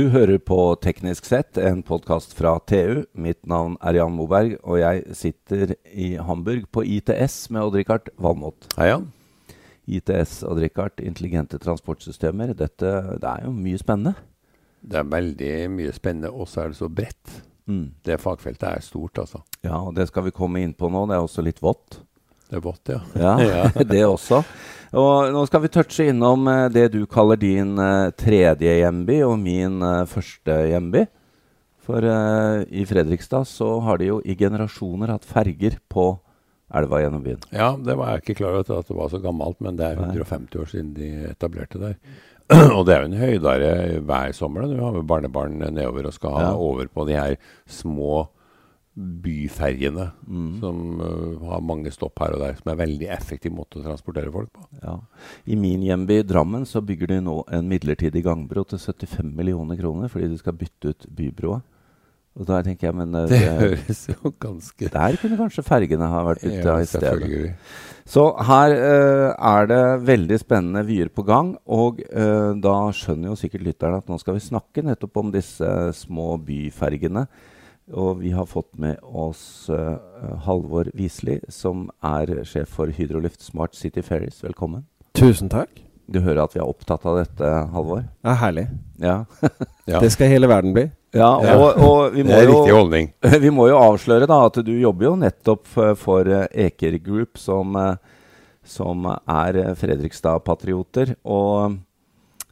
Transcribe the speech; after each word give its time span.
Du 0.00 0.06
hører 0.08 0.38
på 0.40 0.56
Teknisk 0.80 1.26
sett, 1.28 1.58
en 1.60 1.82
podkast 1.84 2.30
fra 2.32 2.54
TU. 2.64 3.02
Mitt 3.20 3.42
navn 3.44 3.74
er 3.84 3.98
Jan 3.98 4.14
Moberg, 4.16 4.54
og 4.64 4.78
jeg 4.80 5.02
sitter 5.18 5.74
i 5.92 6.14
Hamburg 6.16 6.62
på 6.72 6.86
ITS 6.88 7.50
med 7.52 7.66
Odd-Rikard 7.66 8.08
Valmot. 8.16 8.70
Hei, 8.78 8.86
Jan. 8.88 9.04
ITS, 9.84 10.38
Odd-Rikard, 10.48 11.02
intelligente 11.04 11.60
transportsystemer. 11.60 12.54
Dette 12.56 12.94
det 13.20 13.28
er 13.28 13.44
jo 13.44 13.52
mye 13.52 13.82
spennende. 13.82 14.14
Det 14.80 15.02
er 15.02 15.12
veldig 15.18 15.52
mye 15.74 15.92
spennende, 15.92 16.32
og 16.32 16.48
så 16.48 16.64
er 16.64 16.72
det 16.72 16.80
så 16.80 16.88
bredt. 16.88 17.36
Mm. 17.68 17.90
Det 18.00 18.16
fagfeltet 18.24 18.70
er 18.70 18.86
stort, 18.86 19.20
altså. 19.20 19.42
Ja, 19.60 19.82
og 19.82 19.92
det 20.00 20.08
skal 20.08 20.30
vi 20.30 20.32
komme 20.32 20.64
inn 20.64 20.72
på 20.72 20.88
nå. 20.88 21.04
Det 21.10 21.18
er 21.18 21.28
også 21.28 21.44
litt 21.44 21.60
vått. 21.60 22.00
Det 22.50 22.58
er 22.58 22.64
vått, 22.64 22.90
ja. 22.90 23.00
Ja, 23.14 23.70
det 23.92 24.02
også. 24.06 24.42
Og 24.98 25.30
nå 25.30 25.44
skal 25.46 25.62
vi 25.62 25.70
touche 25.70 26.08
innom 26.10 26.48
eh, 26.50 26.64
det 26.74 26.88
du 26.96 27.04
kaller 27.10 27.38
din 27.38 27.76
eh, 27.78 28.10
tredje 28.18 28.72
hjemby, 28.80 29.20
og 29.22 29.36
min 29.38 29.78
eh, 29.86 30.02
første 30.10 30.56
hjemby. 30.72 31.04
For 31.90 32.04
uh, 32.04 32.60
i 32.70 32.82
Fredrikstad 32.86 33.46
så 33.48 33.66
har 33.82 33.98
de 33.98 34.10
jo 34.10 34.18
i 34.28 34.34
generasjoner 34.38 35.10
hatt 35.10 35.24
ferger 35.26 35.78
på 35.90 36.04
elva 36.76 37.00
gjennom 37.02 37.22
byen. 37.24 37.40
Ja, 37.56 37.70
det 37.74 37.96
var 37.98 38.12
jeg 38.12 38.22
ikke 38.22 38.36
klar 38.42 38.58
over 38.58 38.76
at 38.82 38.90
det 38.90 38.98
var 38.98 39.08
så 39.10 39.18
gammelt, 39.24 39.56
men 39.64 39.78
det 39.78 39.88
er 39.88 39.98
150 40.04 40.60
år 40.60 40.68
siden 40.70 40.92
de 40.94 41.08
etablerte 41.32 41.80
der. 41.80 41.96
og 42.76 42.84
det 42.86 42.94
er 42.94 43.00
jo 43.00 43.08
en 43.08 43.18
høydare 43.22 43.72
hver 44.06 44.36
sommer. 44.36 44.68
Du 44.70 44.76
har 44.78 44.94
med 44.94 45.08
barnebarn 45.08 45.56
nedover 45.64 46.10
og 46.10 46.14
skal 46.14 46.36
ha 46.36 46.44
Ja. 46.50 46.52
over 46.68 46.86
på 46.92 47.08
de 47.08 47.16
her 47.16 47.34
små 47.66 48.28
byferjene 48.94 50.10
Mm. 50.26 50.60
som 50.60 51.00
uh, 51.00 51.48
har 51.50 51.60
mange 51.62 51.90
stopp 51.94 52.18
her 52.20 52.34
og 52.34 52.40
der, 52.42 52.56
som 52.58 52.70
er 52.70 52.74
en 52.74 52.82
veldig 52.82 53.08
effektiv 53.14 53.52
måte 53.54 53.78
å 53.78 53.84
transportere 53.84 54.32
folk 54.32 54.50
på. 54.52 54.66
Ja. 54.82 54.98
I 55.46 55.56
min 55.56 55.82
hjemby 55.86 56.22
Drammen 56.26 56.66
så 56.66 56.82
bygger 56.82 57.14
de 57.14 57.20
nå 57.24 57.36
en 57.50 57.68
midlertidig 57.70 58.24
gangbro 58.26 58.64
til 58.64 58.78
75 58.78 59.30
millioner 59.36 59.78
kroner 59.78 60.10
fordi 60.10 60.28
de 60.32 60.38
skal 60.38 60.58
bytte 60.58 60.94
ut 60.94 61.06
bybroa. 61.06 61.60
Og 62.38 62.46
da 62.46 62.60
tenker 62.62 62.88
jeg, 62.88 62.94
men 62.94 63.14
eh, 63.18 63.26
Det 63.28 63.38
det, 63.42 63.54
høres 63.58 64.02
jo 64.08 64.30
ganske 64.38 64.90
der 64.94 65.16
kunne 65.20 65.38
kanskje 65.40 65.64
fergene 65.66 66.10
ha 66.12 66.20
vært 66.28 66.44
ute 66.44 66.60
Ja, 66.62 66.76
i 66.78 66.86
stedet. 66.86 67.54
Så 68.06 68.24
her 68.46 68.74
uh, 68.74 69.30
er 69.34 69.70
det 69.70 69.82
veldig 70.06 70.38
spennende 70.40 70.84
vyer 70.86 71.10
på 71.14 71.24
gang, 71.26 71.56
og 71.66 72.00
uh, 72.10 72.54
da 72.58 72.76
skjønner 72.96 73.32
jo 73.32 73.38
sikkert 73.38 73.66
lytterne 73.66 74.00
at 74.00 74.10
nå 74.10 74.18
skal 74.22 74.38
vi 74.38 74.46
snakke 74.46 74.86
nettopp 74.86 75.20
om 75.20 75.32
disse 75.34 75.70
små 75.98 76.36
byfergene. 76.46 77.26
Og 77.90 78.20
vi 78.22 78.30
har 78.30 78.46
fått 78.46 78.70
med 78.78 79.00
oss 79.02 79.68
uh, 79.70 79.98
Halvor 80.46 80.90
Wisli, 80.94 81.40
som 81.50 81.88
er 82.06 82.30
sjef 82.46 82.70
for 82.76 82.92
Hydroluft 82.94 83.42
Smart 83.42 83.74
City 83.74 84.02
Ferries. 84.06 84.38
Velkommen. 84.44 84.84
Tusen 85.18 85.50
takk. 85.50 85.82
Du 86.10 86.20
hører 86.22 86.44
at 86.44 86.54
vi 86.54 86.60
er 86.62 86.70
opptatt 86.70 87.04
av 87.06 87.20
dette, 87.20 87.50
Halvor? 87.74 88.04
Ja, 88.26 88.34
herlig. 88.40 88.66
Ja. 88.98 89.16
Ja. 89.86 90.00
Det 90.04 90.10
skal 90.14 90.30
hele 90.30 90.50
verden 90.50 90.74
bli. 90.74 90.88
ja, 91.14 91.30
og, 91.56 91.78
og 91.82 92.14
vi, 92.14 92.22
Det 92.22 92.30
må 92.30 92.40
riktig 92.40 92.72
jo, 92.72 92.78
holdning. 92.78 93.12
vi 93.44 93.52
må 93.54 93.68
jo 93.70 93.78
avsløre 93.78 94.26
da 94.30 94.40
at 94.46 94.58
du 94.66 94.72
jobber 94.74 95.08
jo 95.08 95.14
nettopp 95.18 95.66
for, 95.98 96.30
eh, 96.30 96.66
Eker 96.66 96.98
Group, 97.02 97.38
som, 97.42 97.74
eh, 97.78 98.18
som 98.62 99.06
er 99.10 99.62
Fredrikstad-patrioter. 99.78 101.16
Og 101.26 101.78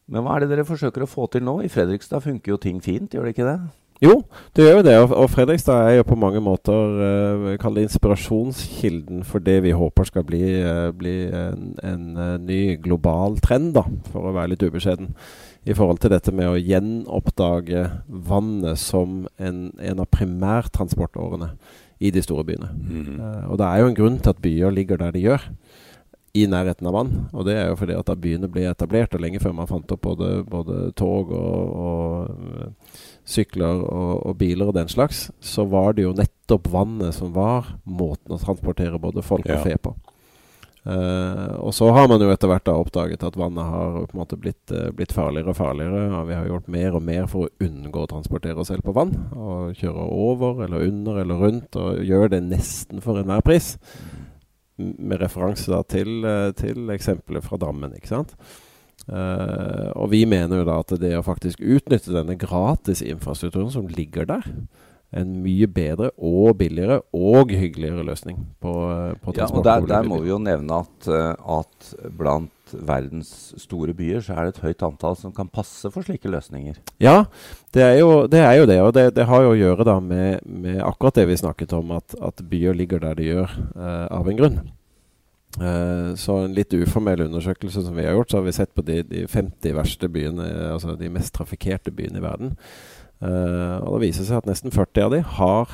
Men 0.08 0.24
hva 0.24 0.36
er 0.38 0.46
det 0.46 0.54
dere 0.54 0.66
forsøker 0.66 1.04
å 1.04 1.10
få 1.10 1.26
til 1.30 1.44
nå? 1.46 1.60
I 1.62 1.70
Fredrikstad 1.70 2.24
funker 2.24 2.54
jo 2.54 2.62
ting 2.62 2.78
fint, 2.82 3.12
gjør 3.12 3.28
det 3.28 3.34
ikke 3.36 3.50
det? 3.50 3.58
Jo, 3.98 4.20
det 4.54 4.62
gjør 4.62 4.76
jo 4.78 4.82
det. 4.86 4.94
Og, 5.02 5.12
og 5.24 5.30
Fredrikstad 5.32 5.88
er 5.88 5.96
jo 5.98 6.06
på 6.06 6.18
mange 6.18 6.40
måter 6.42 7.00
uh, 7.02 7.48
kall 7.58 7.74
det 7.74 7.88
inspirasjonskilden 7.88 9.24
for 9.26 9.42
det 9.42 9.56
vi 9.64 9.74
håper 9.74 10.06
skal 10.06 10.26
bli, 10.26 10.42
uh, 10.62 10.90
bli 10.94 11.16
en, 11.34 11.72
en 11.82 12.04
uh, 12.14 12.36
ny 12.38 12.76
global 12.82 13.40
trend, 13.42 13.72
da, 13.74 13.82
for 14.12 14.30
å 14.30 14.34
være 14.36 14.54
litt 14.54 14.62
ubeskjeden. 14.62 15.10
I 15.68 15.74
forhold 15.74 15.98
til 16.00 16.14
dette 16.14 16.32
med 16.32 16.46
å 16.46 16.60
gjenoppdage 16.60 17.82
vannet 18.06 18.78
som 18.80 19.24
en, 19.36 19.60
en 19.82 20.04
av 20.04 20.10
primærtransportårene 20.14 21.50
i 21.98 22.14
de 22.14 22.22
store 22.22 22.46
byene. 22.46 22.70
Mm 22.78 23.04
-hmm. 23.04 23.18
uh, 23.18 23.50
og 23.50 23.58
det 23.58 23.66
er 23.66 23.78
jo 23.80 23.86
en 23.86 23.98
grunn 23.98 24.18
til 24.18 24.30
at 24.30 24.42
byer 24.42 24.70
ligger 24.70 24.96
der 24.96 25.10
de 25.10 25.26
gjør. 25.26 25.50
I 26.34 26.46
nærheten 26.46 26.86
av 26.86 26.92
vann. 26.92 27.28
Og 27.32 27.44
det 27.46 27.56
er 27.56 27.68
jo 27.68 27.74
fordi 27.74 27.92
at 27.92 28.06
da 28.06 28.14
byene 28.14 28.48
ble 28.48 28.70
etablert, 28.70 29.14
og 29.14 29.20
lenge 29.20 29.40
før 29.40 29.52
man 29.52 29.66
fant 29.66 29.92
opp 29.92 30.00
både, 30.00 30.44
både 30.44 30.92
tog 30.92 31.30
og, 31.32 31.76
og 31.76 32.28
sykler 33.28 33.82
og, 33.84 34.12
og 34.26 34.38
biler 34.40 34.70
og 34.70 34.76
den 34.78 34.88
slags, 34.88 35.26
så 35.44 35.66
var 35.68 35.92
det 35.96 36.06
jo 36.06 36.14
nettopp 36.16 36.70
vannet 36.72 37.16
som 37.16 37.34
var 37.36 37.74
måten 37.84 38.32
å 38.32 38.40
transportere 38.40 39.00
både 39.02 39.24
folk 39.26 39.48
Ja. 39.48 39.58
og 39.58 39.66
fe 39.68 39.76
på. 39.76 39.94
Uh, 40.88 41.58
og 41.60 41.74
så 41.76 41.90
har 41.92 42.06
man 42.08 42.22
jo 42.22 42.30
etter 42.32 42.48
hvert 42.48 42.64
da 42.64 42.72
oppdaget 42.80 43.24
at 43.26 43.34
vannet 43.36 43.66
har 43.66 43.96
på 44.08 44.14
en 44.14 44.20
måte 44.22 44.38
blitt, 44.40 44.72
uh, 44.72 44.86
blitt 44.96 45.12
farligere 45.12 45.52
og 45.52 45.58
farligere. 45.58 46.06
Og 46.16 46.30
vi 46.30 46.36
har 46.38 46.46
gjort 46.48 46.70
mer 46.72 46.96
og 46.96 47.02
mer 47.04 47.26
for 47.28 47.44
å 47.44 47.66
unngå 47.66 48.06
å 48.06 48.08
transportere 48.08 48.56
oss 48.62 48.70
selv 48.72 48.86
på 48.86 48.94
vann. 48.96 49.12
Og 49.36 49.76
kjøre 49.76 50.06
over 50.14 50.62
eller 50.64 50.86
under 50.86 51.20
eller 51.20 51.42
rundt, 51.44 51.76
og 51.76 52.00
gjøre 52.08 52.30
det 52.38 52.40
nesten 52.46 53.04
for 53.04 53.20
enhver 53.20 53.44
pris. 53.44 53.74
Med 54.78 55.20
referanse 55.20 55.68
da 55.68 55.82
til, 55.84 56.22
uh, 56.24 56.54
til 56.56 56.88
eksempelet 56.94 57.44
fra 57.44 57.60
Drammen, 57.60 57.92
ikke 57.98 58.14
sant. 58.14 58.32
Eh, 59.06 59.88
og 59.94 60.10
vi 60.12 60.24
mener 60.28 60.60
jo 60.60 60.68
da 60.68 60.80
at 60.82 60.92
det 61.00 61.14
å 61.16 61.24
faktisk 61.24 61.62
utnytte 61.62 62.12
denne 62.12 62.36
gratis 62.40 63.00
infrastrukturen 63.04 63.70
som 63.72 63.88
ligger 63.88 64.28
der, 64.28 64.44
er 65.08 65.24
en 65.24 65.38
mye 65.40 65.64
bedre 65.72 66.10
og 66.20 66.58
billigere 66.60 66.98
og 67.16 67.52
hyggeligere 67.56 68.04
løsning 68.04 68.42
på, 68.60 68.74
eh, 68.92 69.14
på 69.22 69.32
Ja, 69.38 69.48
og 69.48 69.64
der, 69.64 69.86
der 69.88 70.04
må 70.04 70.20
vi 70.20 70.28
jo 70.28 70.38
nevne 70.42 70.82
at, 70.84 71.08
eh, 71.08 71.32
at 71.32 71.94
blant 72.18 72.52
verdens 72.72 73.54
store 73.56 73.94
byer 73.96 74.20
så 74.20 74.36
er 74.36 74.44
det 74.44 74.56
et 74.56 74.64
høyt 74.66 74.84
antall 74.84 75.16
som 75.16 75.32
kan 75.32 75.48
passe 75.48 75.88
for 75.88 76.04
slike 76.04 76.28
løsninger. 76.28 76.76
Ja, 77.00 77.24
det 77.72 77.86
er 77.86 77.96
jo 78.02 78.26
det. 78.28 78.42
Er 78.44 78.58
jo 78.60 78.66
det 78.68 78.80
og 78.82 78.92
det, 78.92 79.06
det 79.16 79.24
har 79.30 79.46
jo 79.46 79.54
å 79.54 79.56
gjøre 79.56 79.88
da 79.88 79.96
med, 80.04 80.44
med 80.44 80.82
akkurat 80.84 81.16
det 81.16 81.30
vi 81.30 81.40
snakket 81.40 81.72
om, 81.78 81.96
at, 81.96 82.12
at 82.20 82.44
byer 82.44 82.76
ligger 82.76 83.00
der 83.00 83.16
de 83.16 83.30
gjør, 83.30 83.54
uh, 83.72 84.04
av 84.12 84.28
en 84.28 84.36
grunn. 84.36 84.60
Eh, 85.56 86.10
så 86.20 86.36
en 86.44 86.54
litt 86.54 86.74
uformell 86.76 87.24
undersøkelse 87.24 87.82
som 87.86 87.96
vi 87.96 88.04
har 88.06 88.14
gjort, 88.18 88.30
så 88.30 88.40
har 88.40 88.46
vi 88.46 88.56
sett 88.58 88.74
på 88.76 88.84
de, 88.86 89.00
de 89.08 89.24
50 89.30 89.74
verste 89.78 90.10
byene, 90.12 90.46
altså 90.74 90.94
de 90.98 91.10
mest 91.12 91.34
trafikkerte 91.34 91.94
byene 91.94 92.20
i 92.20 92.24
verden. 92.24 92.56
Uh, 93.18 93.82
og 93.82 93.96
det 93.96 94.12
viser 94.12 94.28
seg 94.28 94.38
at 94.38 94.46
nesten 94.46 94.70
40 94.70 95.02
av 95.02 95.14
de 95.16 95.18
har 95.26 95.72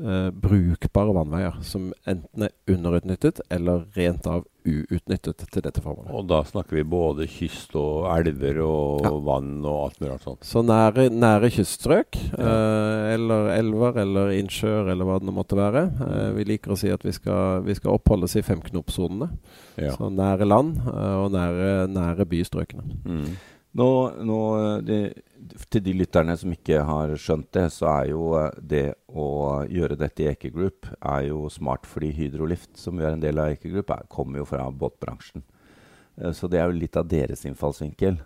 eh, 0.00 0.30
brukbare 0.32 1.12
vannveier 1.14 1.58
som 1.62 1.92
enten 2.08 2.42
er 2.48 2.50
underutnyttet 2.68 3.40
eller 3.50 3.84
rent 3.96 4.26
av 4.26 4.44
uutnyttet 4.66 5.46
til 5.50 5.62
dette 5.64 5.80
formålet. 5.80 6.10
Og 6.12 6.26
da 6.28 6.42
snakker 6.44 6.76
vi 6.76 6.82
både 6.84 7.26
kyst 7.30 7.72
og 7.80 8.06
elver 8.12 8.58
og 8.64 9.04
Ja. 9.06 9.10
vann 9.24 9.64
og 9.64 9.78
alt 9.86 10.00
mulig 10.00 10.18
sånt. 10.20 10.42
Så 10.44 10.62
nære, 10.64 11.08
nære 11.10 11.50
kyststrøk, 11.50 12.18
Ja. 12.38 12.44
eh, 12.44 13.14
eller 13.14 13.48
elver 13.58 13.96
eller 14.02 14.28
innsjøer 14.36 14.90
eller 14.92 15.04
hva 15.04 15.18
det 15.18 15.26
nå 15.28 15.32
måtte 15.32 15.56
være. 15.56 15.84
Eh, 16.00 16.32
vi 16.36 16.44
liker 16.44 16.72
å 16.72 16.78
si 16.78 16.90
at 16.90 17.02
vi 17.02 17.12
skal, 17.12 17.62
vi 17.62 17.74
skal 17.74 17.92
oppholdes 17.98 18.36
i 18.36 18.42
femknopsonene. 18.42 19.30
Ja. 19.78 19.92
Så 19.96 20.10
nære 20.12 20.46
land 20.46 20.76
eh, 20.76 21.16
og 21.24 21.32
nære, 21.32 21.88
nære 21.88 22.26
bystrøkene. 22.26 22.84
Mm. 23.04 23.36
Nå, 23.76 23.88
nå 24.26 24.38
det, 24.84 25.22
Til 25.70 25.82
de 25.84 25.94
lytterne 25.96 26.34
som 26.38 26.52
ikke 26.52 26.82
har 26.86 27.12
skjønt 27.20 27.48
det, 27.56 27.66
så 27.74 27.88
er 27.92 28.10
jo 28.12 28.26
eh, 28.38 28.50
det 28.60 28.84
å 29.08 29.26
gjøre 29.70 29.98
dette 30.00 30.24
i 30.24 30.28
Eke 30.32 30.50
Group 30.54 30.88
er 31.00 31.28
jo 31.28 31.48
smart 31.52 31.86
fordi 31.88 32.10
Hydrolift, 32.16 32.74
som 32.78 32.98
vi 32.98 33.06
er 33.06 33.16
en 33.16 33.22
del 33.22 33.40
av 33.40 33.54
Eke 33.54 33.70
Group, 33.72 33.90
er, 33.94 34.04
kommer 34.12 34.42
jo 34.42 34.48
fra 34.50 34.66
båtbransjen. 34.70 35.44
Eh, 36.20 36.32
så 36.36 36.50
det 36.50 36.60
er 36.60 36.68
jo 36.70 36.78
litt 36.80 36.98
av 37.00 37.08
deres 37.10 37.46
innfallsvinkel. 37.48 38.20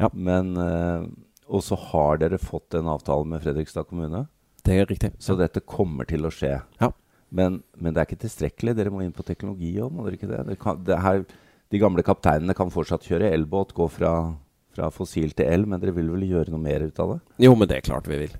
Ja. 0.00 0.10
Men 0.12 0.56
eh, 0.56 1.08
Og 1.50 1.64
så 1.66 1.74
har 1.74 2.20
dere 2.22 2.38
fått 2.38 2.76
en 2.78 2.88
avtale 2.92 3.26
med 3.26 3.42
Fredrikstad 3.42 3.88
kommune, 3.90 4.26
Det 4.62 4.76
er 4.76 4.86
riktig. 4.86 5.12
så 5.18 5.34
dette 5.34 5.60
kommer 5.60 6.04
til 6.06 6.26
å 6.26 6.30
skje. 6.30 6.60
Ja. 6.80 6.92
Men, 7.30 7.62
men 7.78 7.94
det 7.94 8.00
er 8.02 8.06
ikke 8.08 8.24
tilstrekkelig. 8.26 8.76
Dere 8.76 8.90
må 8.90 9.02
inn 9.02 9.14
på 9.14 9.24
teknologi 9.26 9.72
òg, 9.80 9.90
må 9.94 10.04
dere 10.06 10.18
ikke 10.18 10.30
det? 10.30 10.44
det, 10.46 10.58
kan, 10.62 10.78
det 10.84 10.98
her, 11.02 11.24
de 11.70 11.78
gamle 11.78 12.02
kapteinene 12.06 12.54
kan 12.58 12.70
fortsatt 12.70 13.06
kjøre 13.06 13.30
elbåt, 13.30 13.74
gå 13.74 13.86
fra, 13.90 14.34
fra 14.74 14.90
fossil 14.94 15.32
til 15.36 15.48
el, 15.50 15.66
men 15.68 15.82
dere 15.82 15.94
vil 15.96 16.10
vel 16.12 16.26
gjøre 16.28 16.52
noe 16.54 16.62
mer 16.62 16.84
ut 16.86 17.00
av 17.02 17.14
det? 17.14 17.20
Jo, 17.46 17.54
men 17.58 17.70
det 17.70 17.78
er 17.78 17.88
klart 17.88 18.10
vi 18.10 18.20
vil. 18.24 18.36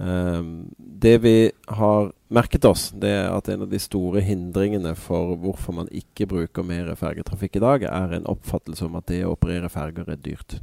Ehm, 0.00 0.70
det 0.76 1.18
vi 1.18 1.50
har 1.68 2.12
merket 2.28 2.64
oss, 2.64 2.88
det 2.96 3.10
er 3.18 3.30
at 3.34 3.48
en 3.52 3.66
av 3.66 3.70
de 3.70 3.80
store 3.82 4.22
hindringene 4.24 4.94
for 4.96 5.36
hvorfor 5.40 5.76
man 5.76 5.90
ikke 5.92 6.28
bruker 6.30 6.66
mer 6.66 6.88
fergetrafikk 6.96 7.58
i 7.58 7.64
dag, 7.64 7.86
er 7.90 8.16
en 8.16 8.28
oppfattelse 8.30 8.86
om 8.86 8.96
at 9.00 9.10
det 9.12 9.22
å 9.26 9.34
operere 9.34 9.72
ferger 9.72 10.08
er 10.08 10.20
dyrt. 10.20 10.60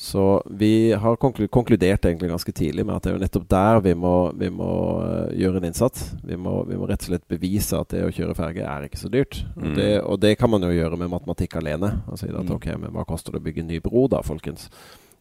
Så 0.00 0.22
vi 0.48 0.92
har 0.96 1.16
konkludert 1.20 2.06
egentlig 2.08 2.30
ganske 2.30 2.52
tidlig 2.56 2.86
med 2.88 2.94
at 2.96 3.04
det 3.04 3.10
er 3.10 3.16
jo 3.18 3.20
nettopp 3.20 3.48
der 3.52 3.80
vi 3.84 3.92
må, 4.00 4.12
vi 4.40 4.48
må 4.48 4.68
eh, 5.04 5.34
gjøre 5.42 5.60
en 5.60 5.66
innsats. 5.68 6.06
Vi 6.24 6.38
må, 6.40 6.54
vi 6.64 6.78
må 6.80 6.88
rett 6.88 7.04
og 7.04 7.10
slett 7.10 7.26
bevise 7.28 7.76
at 7.76 7.92
det 7.92 8.06
å 8.06 8.14
kjøre 8.16 8.36
ferge 8.38 8.64
er 8.64 8.86
ikke 8.88 9.00
så 9.02 9.10
dyrt. 9.12 9.42
Og, 9.58 9.66
Mm. 9.68 9.74
det, 9.76 9.90
og 10.00 10.16
det 10.22 10.38
kan 10.40 10.48
man 10.50 10.64
jo 10.64 10.70
gjøre 10.72 10.96
med 10.96 11.12
matematikk 11.12 11.58
alene. 11.60 11.90
Og 12.08 12.16
si 12.18 12.30
at 12.30 12.32
Mm. 12.48 12.54
ok, 12.56 12.66
men 12.80 12.94
hva 12.96 13.04
koster 13.04 13.32
det 13.36 13.42
å 13.42 13.44
bygge 13.44 13.60
en 13.60 13.68
ny 13.74 13.78
bro 13.84 14.06
da, 14.08 14.22
folkens? 14.24 14.70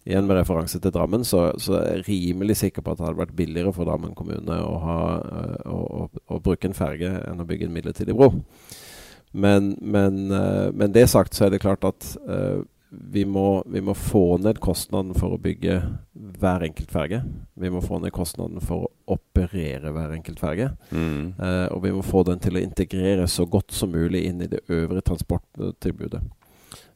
Igjen 0.07 0.25
med 0.25 0.37
referanse 0.39 0.79
til 0.79 0.91
Drammen, 0.95 1.25
så, 1.27 1.51
så 1.59 1.75
er 1.81 1.97
jeg 1.99 2.07
rimelig 2.07 2.55
sikker 2.63 2.81
på 2.81 2.91
at 2.95 2.97
det 3.01 3.05
hadde 3.09 3.19
vært 3.19 3.35
billigere 3.35 3.73
for 3.75 3.83
Drammen 3.83 4.15
kommune 4.15 4.61
å, 4.63 4.79
ha, 4.79 4.99
øh, 5.19 5.59
å, 5.75 5.79
å, 6.07 6.09
å 6.37 6.39
bruke 6.41 6.71
en 6.71 6.73
ferge 6.73 7.11
enn 7.27 7.43
å 7.43 7.45
bygge 7.45 7.67
en 7.67 7.75
midlertidig 7.75 8.15
bro. 8.15 8.31
Men, 9.33 9.73
men, 9.81 10.31
øh, 10.31 10.71
men 10.73 10.93
det 10.95 11.09
sagt 11.11 11.35
så 11.35 11.45
er 11.45 11.49
det 11.57 11.59
klart 11.67 11.83
at 11.83 12.15
vi 12.89 13.25
må, 13.25 13.63
vi 13.67 13.81
må 13.81 13.93
få 13.93 14.39
ned 14.41 14.57
kostnaden 14.63 15.13
for 15.17 15.35
å 15.35 15.41
bygge 15.41 15.75
hver 16.39 16.65
enkelt 16.65 16.91
ferge. 16.91 17.21
Vi 17.59 17.69
må 17.69 17.83
få 17.85 17.99
ned 18.01 18.13
kostnaden 18.15 18.61
for 18.65 18.87
å 18.87 19.13
operere 19.13 19.93
hver 19.93 20.15
enkelt 20.15 20.41
ferge. 20.41 20.71
Mm. 20.89 21.35
Eh, 21.37 21.67
og 21.69 21.83
vi 21.85 21.93
må 21.93 22.01
få 22.05 22.23
den 22.27 22.41
til 22.41 22.57
å 22.57 22.63
integrere 22.63 23.27
så 23.29 23.45
godt 23.45 23.75
som 23.75 23.93
mulig 23.93 24.25
inn 24.29 24.41
i 24.41 24.49
det 24.49 24.63
øvrige 24.67 25.05
transporttilbudet. 25.11 26.23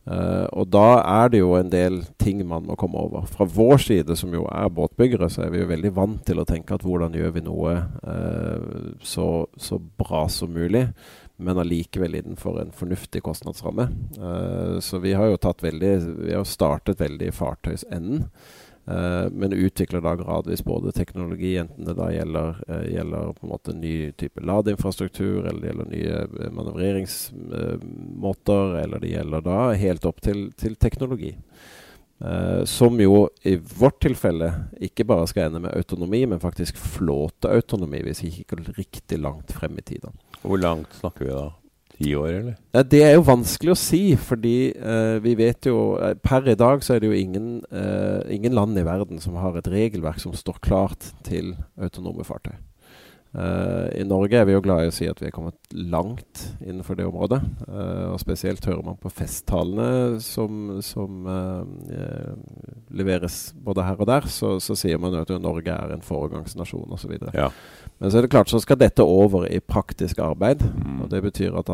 Eh, 0.03 0.47
og 0.51 0.67
da 0.67 0.97
er 0.99 1.29
det 1.31 1.39
jo 1.39 1.53
en 1.55 1.69
del 1.71 2.01
ting 2.19 2.41
man 2.47 2.65
må 2.67 2.75
komme 2.79 2.99
over. 2.99 3.27
Fra 3.29 3.47
vår 3.47 3.77
side, 3.85 4.17
som 4.19 4.33
jo 4.35 4.43
er 4.51 4.71
båtbyggere, 4.73 5.29
så 5.31 5.45
er 5.45 5.53
vi 5.53 5.61
jo 5.61 5.69
veldig 5.69 5.93
vant 5.95 6.23
til 6.27 6.41
å 6.41 6.47
tenke 6.47 6.75
at 6.75 6.83
hvordan 6.83 7.15
gjør 7.15 7.37
vi 7.37 7.45
noe 7.45 7.75
eh, 7.79 8.65
så, 9.05 9.27
så, 9.55 9.79
bra 9.79 10.25
som 10.31 10.51
mulig, 10.51 10.89
men 11.37 11.57
allikevel 11.57 12.15
innenfor 12.15 12.61
en 12.61 12.71
fornuftig 12.71 13.23
kostnadsramme. 13.23 13.87
Uh, 14.19 14.79
så 14.79 14.97
vi 14.97 15.13
har 15.13 15.25
jo 15.31 15.37
tatt 15.37 15.63
veldig 15.63 15.99
Vi 16.27 16.33
har 16.33 16.43
startet 16.43 17.01
veldig 17.01 17.27
i 17.27 17.31
fartøysenden. 17.31 18.23
Uh, 18.83 19.31
men 19.31 19.55
utvikler 19.55 20.01
da 20.03 20.15
gradvis 20.19 20.63
både 20.63 20.91
teknologi, 20.91 21.57
enten 21.57 21.85
det 21.87 21.93
da 21.95 22.11
gjelder, 22.11 22.63
uh, 22.67 22.83
gjelder 22.91 23.33
på 23.37 23.45
en 23.47 23.53
måte 23.53 23.73
ny 23.77 24.11
type 24.19 24.41
ladeinfrastruktur, 24.43 25.47
eller 25.47 25.61
det 25.61 25.67
gjelder 25.71 25.87
nye 25.93 26.27
manøvreringsmåter, 26.57 28.65
eller 28.83 28.97
det 28.99 29.13
gjelder 29.13 29.41
da 29.47 29.59
helt 29.79 30.05
opp 30.09 30.19
til, 30.25 30.39
til 30.59 30.75
teknologi. 30.75 31.33
Som 32.69 33.01
jo 33.01 33.25
i 33.43 33.57
vårt 33.57 33.97
tilfelle 34.05 34.47
ikke 34.85 35.03
bare 35.09 35.25
skal 35.27 35.49
ende 35.49 35.59
med 35.65 35.73
autonomi, 35.75 36.21
men 36.29 36.39
faktisk 36.39 36.77
flåteautonomi, 36.79 37.99
hvis 38.05 38.21
vi 38.23 38.29
ikke 38.29 38.55
går 38.55 38.77
riktig 38.77 39.19
langt 39.19 39.51
frem 39.51 39.75
i 39.81 39.83
tida. 39.83 40.13
Hvor 40.43 40.61
langt 40.61 40.95
snakker 41.01 41.25
vi 41.25 41.33
da? 41.33 41.49
Ti 41.93 42.15
år, 42.17 42.27
eller? 42.27 42.55
Uh, 42.73 42.81
det 42.89 43.01
er 43.05 43.13
jo 43.15 43.25
vanskelig 43.27 43.73
å 43.73 43.77
si, 43.77 44.01
fordi 44.17 44.73
uh, 44.73 45.19
vi 45.23 45.35
vet 45.37 45.69
jo 45.69 45.93
eh, 46.01 46.15
Per 46.17 46.47
i 46.49 46.57
dag 46.57 46.81
så 46.83 46.95
er 46.95 47.03
det 47.03 47.11
jo 47.11 47.17
ingen, 47.17 47.49
ingen, 48.33 48.55
land 48.57 48.77
i 48.79 48.85
verden 48.85 49.21
som 49.21 49.37
har 49.37 49.57
et 49.59 49.69
regelverk 49.69 50.21
som 50.21 50.33
står 50.35 50.57
klart 50.63 51.11
til 51.27 51.53
autonome 51.77 52.25
fartøy. 52.25 52.55
Uh, 53.33 53.89
I 53.97 54.03
Norge 54.05 54.37
er 54.37 54.45
vi 54.45 54.53
jo 54.53 54.61
glad 54.61 54.83
i 54.83 54.89
å 54.91 54.93
si 54.93 55.07
at 55.09 55.17
vi 55.17 55.25
er 55.25 55.33
kommet 55.33 55.57
langt 55.73 56.43
innenfor 56.61 56.99
det 56.99 57.07
området. 57.09 57.39
Uh, 57.65 58.11
og 58.11 58.19
Spesielt 58.21 58.65
hører 58.69 58.83
man 58.85 58.99
på 59.01 59.09
festtalene 59.09 60.19
som, 60.21 60.75
som 60.85 61.25
uh, 61.25 61.63
leveres 62.93 63.55
både 63.57 63.87
her 63.87 63.97
og 63.97 64.09
der, 64.11 64.27
så, 64.29 64.59
så 64.61 64.77
sier 64.77 65.01
man 65.01 65.17
jo 65.17 65.23
at 65.25 65.33
Norge 65.41 65.73
er 65.73 65.95
en 65.95 66.05
foregangsnasjon 66.05 66.93
osv. 66.93 67.15
Ja. 67.33 67.49
Men 67.97 68.13
så 68.13 68.19
er 68.19 68.27
det 68.27 68.33
klart 68.35 68.53
så 68.53 68.61
skal 68.61 68.77
dette 68.77 69.01
over 69.01 69.47
i 69.49 69.57
praktisk 69.65 70.21
arbeid. 70.21 70.61
Mm. 70.61 71.01
og 71.07 71.09
Det 71.09 71.23
betyr 71.25 71.57
at 71.57 71.73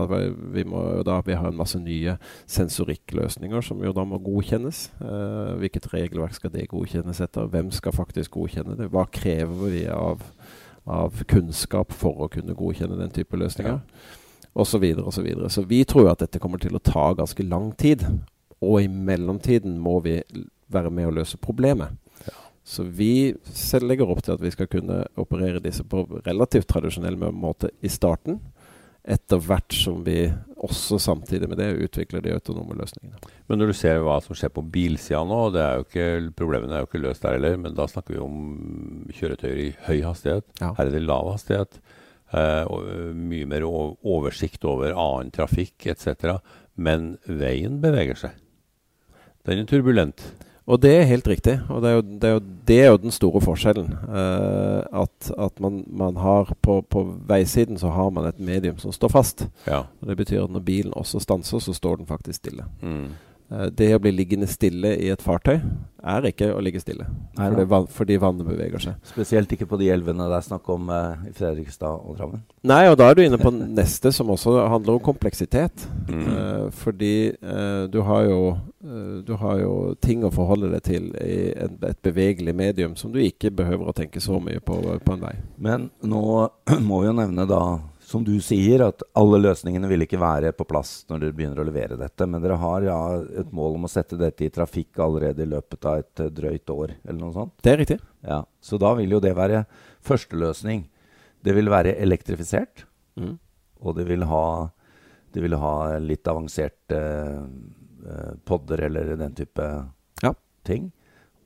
vi 0.56 0.64
må 0.64 0.86
da 1.04 1.20
vi 1.28 1.36
har 1.36 1.52
en 1.52 1.60
masse 1.60 1.80
nye 1.82 2.16
sensorikkløsninger 2.48 3.68
som 3.68 3.84
jo 3.84 3.92
da 3.96 4.08
må 4.08 4.22
godkjennes. 4.24 4.86
hvilket 5.60 5.92
regelverk 5.92 6.40
skal 6.40 6.56
det 6.56 6.70
godkjennes 6.72 7.20
etter? 7.20 7.52
Hvem 7.52 7.72
skal 7.76 7.96
faktisk 7.96 8.38
godkjenne 8.40 8.80
det? 8.80 8.92
Hva 8.94 9.04
krever 9.12 9.76
vi 9.76 9.84
av 9.92 10.24
av 10.90 11.24
kunnskap 11.30 11.94
for 11.94 12.26
å 12.26 12.30
kunne 12.34 12.58
godkjenne 12.58 12.98
den 13.00 13.14
type 13.14 13.38
løsninger. 13.38 13.80
Ja. 13.80 14.46
Og 14.58 14.68
så 14.68 14.80
videre 14.82 15.06
og 15.06 15.14
så 15.14 15.24
videre. 15.24 15.50
Så 15.54 15.64
vi 15.70 15.84
tror 15.88 16.10
at 16.12 16.24
dette 16.24 16.42
kommer 16.42 16.62
til 16.62 16.76
å 16.76 16.84
ta 16.84 17.12
ganske 17.18 17.46
lang 17.46 17.72
tid. 17.78 18.06
Og 18.60 18.82
i 18.84 18.90
mellomtiden 18.90 19.78
må 19.80 20.00
vi 20.04 20.18
være 20.74 20.92
med 20.94 21.10
å 21.10 21.16
løse 21.22 21.38
problemet. 21.42 21.94
Ja. 22.26 22.36
Så 22.66 22.84
vi 22.84 23.36
selv 23.54 23.88
legger 23.90 24.10
opp 24.10 24.24
til 24.26 24.36
at 24.36 24.44
vi 24.44 24.52
skal 24.54 24.70
kunne 24.72 25.04
operere 25.22 25.62
disse 25.64 25.86
på 25.88 26.04
relativt 26.26 26.68
tradisjonell 26.74 27.18
måte 27.32 27.72
i 27.82 27.92
starten 27.94 28.42
etter 29.04 29.40
hvert 29.42 29.74
som 29.74 30.02
vi 30.06 30.26
også 30.60 31.00
samtidig 31.00 31.48
med 31.50 31.60
det 31.62 31.70
utvikler 31.86 32.24
de 32.24 32.34
autonome 32.36 32.76
løsningene. 32.76 33.20
Men 33.48 33.62
når 33.62 33.72
du 33.72 33.78
ser 33.80 34.02
hva 34.04 34.18
som 34.24 34.36
skjer 34.38 34.52
på 34.54 34.64
bilsida 34.74 35.22
nå, 35.28 35.40
det 35.56 35.62
er 35.64 35.78
jo 35.80 35.86
ikke, 35.88 36.34
problemene 36.38 36.76
er 36.76 36.84
jo 36.84 36.90
ikke 36.90 37.02
løst 37.06 37.24
der 37.24 37.38
heller, 37.38 37.56
men 37.62 37.78
da 37.78 37.88
snakker 37.90 38.18
vi 38.18 38.22
om 38.24 39.08
kjøretøyer 39.16 39.64
i 39.64 39.70
høy 39.88 40.04
hastighet. 40.04 40.46
Ja. 40.60 40.74
Her 40.78 40.90
er 40.90 40.94
det 40.98 41.06
lav 41.06 41.32
hastighet. 41.32 41.80
Eh, 42.30 42.66
og 42.70 42.92
eh, 42.92 43.16
mye 43.16 43.48
mer 43.50 43.66
oversikt 43.66 44.68
over 44.70 44.94
annen 44.94 45.32
trafikk 45.34 45.88
etc. 45.90 46.38
Men 46.78 47.16
veien 47.26 47.80
beveger 47.82 48.20
seg. 48.20 48.38
Den 49.48 49.64
er 49.64 49.70
turbulent. 49.70 50.22
Og 50.70 50.78
det 50.82 50.92
er 50.94 51.08
helt 51.10 51.28
riktig. 51.28 51.56
Og 51.70 51.82
det 51.82 51.90
er 51.90 51.96
jo, 51.98 52.02
det 52.22 52.30
er 52.30 52.36
jo, 52.36 52.42
det 52.70 52.76
er 52.82 52.92
jo 52.92 52.98
den 53.02 53.14
store 53.14 53.42
forskjellen. 53.42 53.88
Uh, 54.06 55.02
at, 55.02 55.32
at 55.34 55.62
man, 55.64 55.82
man, 55.88 56.20
har 56.22 56.54
på, 56.62 56.82
på, 56.86 57.04
veisiden 57.30 57.80
så 57.82 57.90
har 57.96 58.12
man 58.14 58.28
et 58.30 58.40
medium 58.40 58.78
som 58.78 58.94
står 58.94 59.10
fast. 59.16 59.48
Ja. 59.66 59.88
Og 60.02 60.12
Det 60.12 60.18
betyr 60.18 60.44
at 60.44 60.54
når 60.54 60.66
bilen 60.68 60.94
også 60.94 61.20
stanser, 61.26 61.60
så 61.60 61.74
står 61.74 61.96
den 61.96 62.10
faktisk 62.10 62.44
stille. 62.44 62.68
Mm. 62.82 63.10
Uh, 63.50 63.68
det 63.74 63.92
å 63.96 64.02
bli 64.02 64.12
liggende 64.14 64.48
stille 64.50 64.94
i 65.02 65.10
et 65.10 65.24
fartøy 65.26 65.58
er 66.00 66.28
ikke 66.30 66.52
å 66.54 66.62
ligge 66.64 66.80
stille. 66.80 67.08
Nei, 67.36 67.50
fordi, 67.50 67.66
van, 67.72 67.88
fordi, 67.92 68.18
vannet 68.22 68.48
beveger 68.48 68.84
seg. 68.84 69.00
Spesielt 69.10 69.52
ikke 69.52 69.68
på 69.68 69.80
de 69.82 69.90
elvene 69.92 70.30
det 70.32 70.38
er 70.38 70.46
snakk 70.46 70.70
om 70.72 70.92
uh, 70.94 71.26
i 71.28 71.34
Fredrikstad 71.36 72.06
og 72.06 72.16
Drammen. 72.20 72.44
Nei, 72.70 72.84
og 72.92 72.96
da 73.02 73.10
er 73.10 73.18
du 73.18 73.24
inne 73.26 73.40
på 73.42 73.52
neste, 73.52 74.14
som 74.16 74.32
også 74.32 74.56
handler 74.72 74.96
om 74.96 75.04
kompleksitet. 75.04 75.88
Mm. 76.08 76.24
Uh, 76.30 76.66
fordi 76.84 77.14
uh, 77.44 77.90
du, 77.92 78.00
har 78.08 78.30
jo, 78.30 78.40
du 79.28 79.34
har 79.42 79.60
jo 79.64 79.74
ting 80.00 80.24
å 80.24 80.34
forholde 80.34 80.72
deg 80.76 80.86
til 80.88 81.12
i 81.20 81.40
en, 81.58 81.76
et 81.90 82.00
bevegelig 82.06 82.56
medium 82.56 82.96
som 83.00 83.12
du 83.12 83.20
ikke 83.24 83.52
behøver 83.52 83.90
å 83.90 83.98
tenke 83.98 84.24
så 84.24 84.40
mye 84.40 84.64
på 84.64 84.78
på 84.80 85.16
en 85.16 85.24
vei. 85.24 85.36
Men 85.58 85.90
nå 86.06 86.24
må 86.88 87.02
vi 87.02 87.10
jo 87.10 87.16
nevne 87.18 87.50
da 87.50 87.64
som 88.10 88.24
du 88.26 88.34
sier, 88.42 88.82
at 88.82 89.04
alle 89.20 89.38
løsningene 89.38 89.90
vil 89.92 90.02
ikke 90.02 90.18
være 90.18 90.50
på 90.58 90.66
plass 90.66 91.04
når 91.12 91.22
dere 91.22 91.36
begynner 91.38 91.62
å 91.62 91.66
levere 91.68 91.98
dette. 92.00 92.26
Men 92.26 92.42
dere 92.42 92.58
har 92.58 92.88
ja, 92.88 92.98
et 93.38 93.52
mål 93.54 93.78
om 93.78 93.86
å 93.86 93.92
sette 93.92 94.18
dette 94.18 94.48
i 94.48 94.50
trafikk 94.54 94.98
allerede 95.06 95.46
i 95.46 95.50
løpet 95.52 95.86
av 95.86 96.02
et 96.02 96.24
uh, 96.26 96.32
drøyt 96.34 96.74
år? 96.74 96.96
eller 97.04 97.20
noe 97.20 97.36
sånt? 97.36 97.54
Det 97.62 97.74
er 97.74 97.80
riktig. 97.84 98.00
Ja, 98.26 98.42
Så 98.66 98.82
da 98.82 98.96
vil 98.98 99.14
jo 99.14 99.22
det 99.22 99.36
være 99.38 99.62
første 100.02 100.42
løsning. 100.42 100.88
Det 101.46 101.54
vil 101.54 101.70
være 101.70 101.94
elektrifisert. 102.02 102.88
Mm. 103.20 103.38
Og 103.86 103.98
det 104.00 104.10
vil 104.10 104.26
ha, 104.32 104.46
det 105.30 105.46
vil 105.46 105.60
ha 105.62 105.76
litt 106.02 106.28
avanserte 106.28 107.00
eh, 107.00 108.32
podder 108.50 108.88
eller 108.90 109.14
den 109.22 109.38
type 109.38 109.68
ja. 110.26 110.34
ting. 110.66 110.90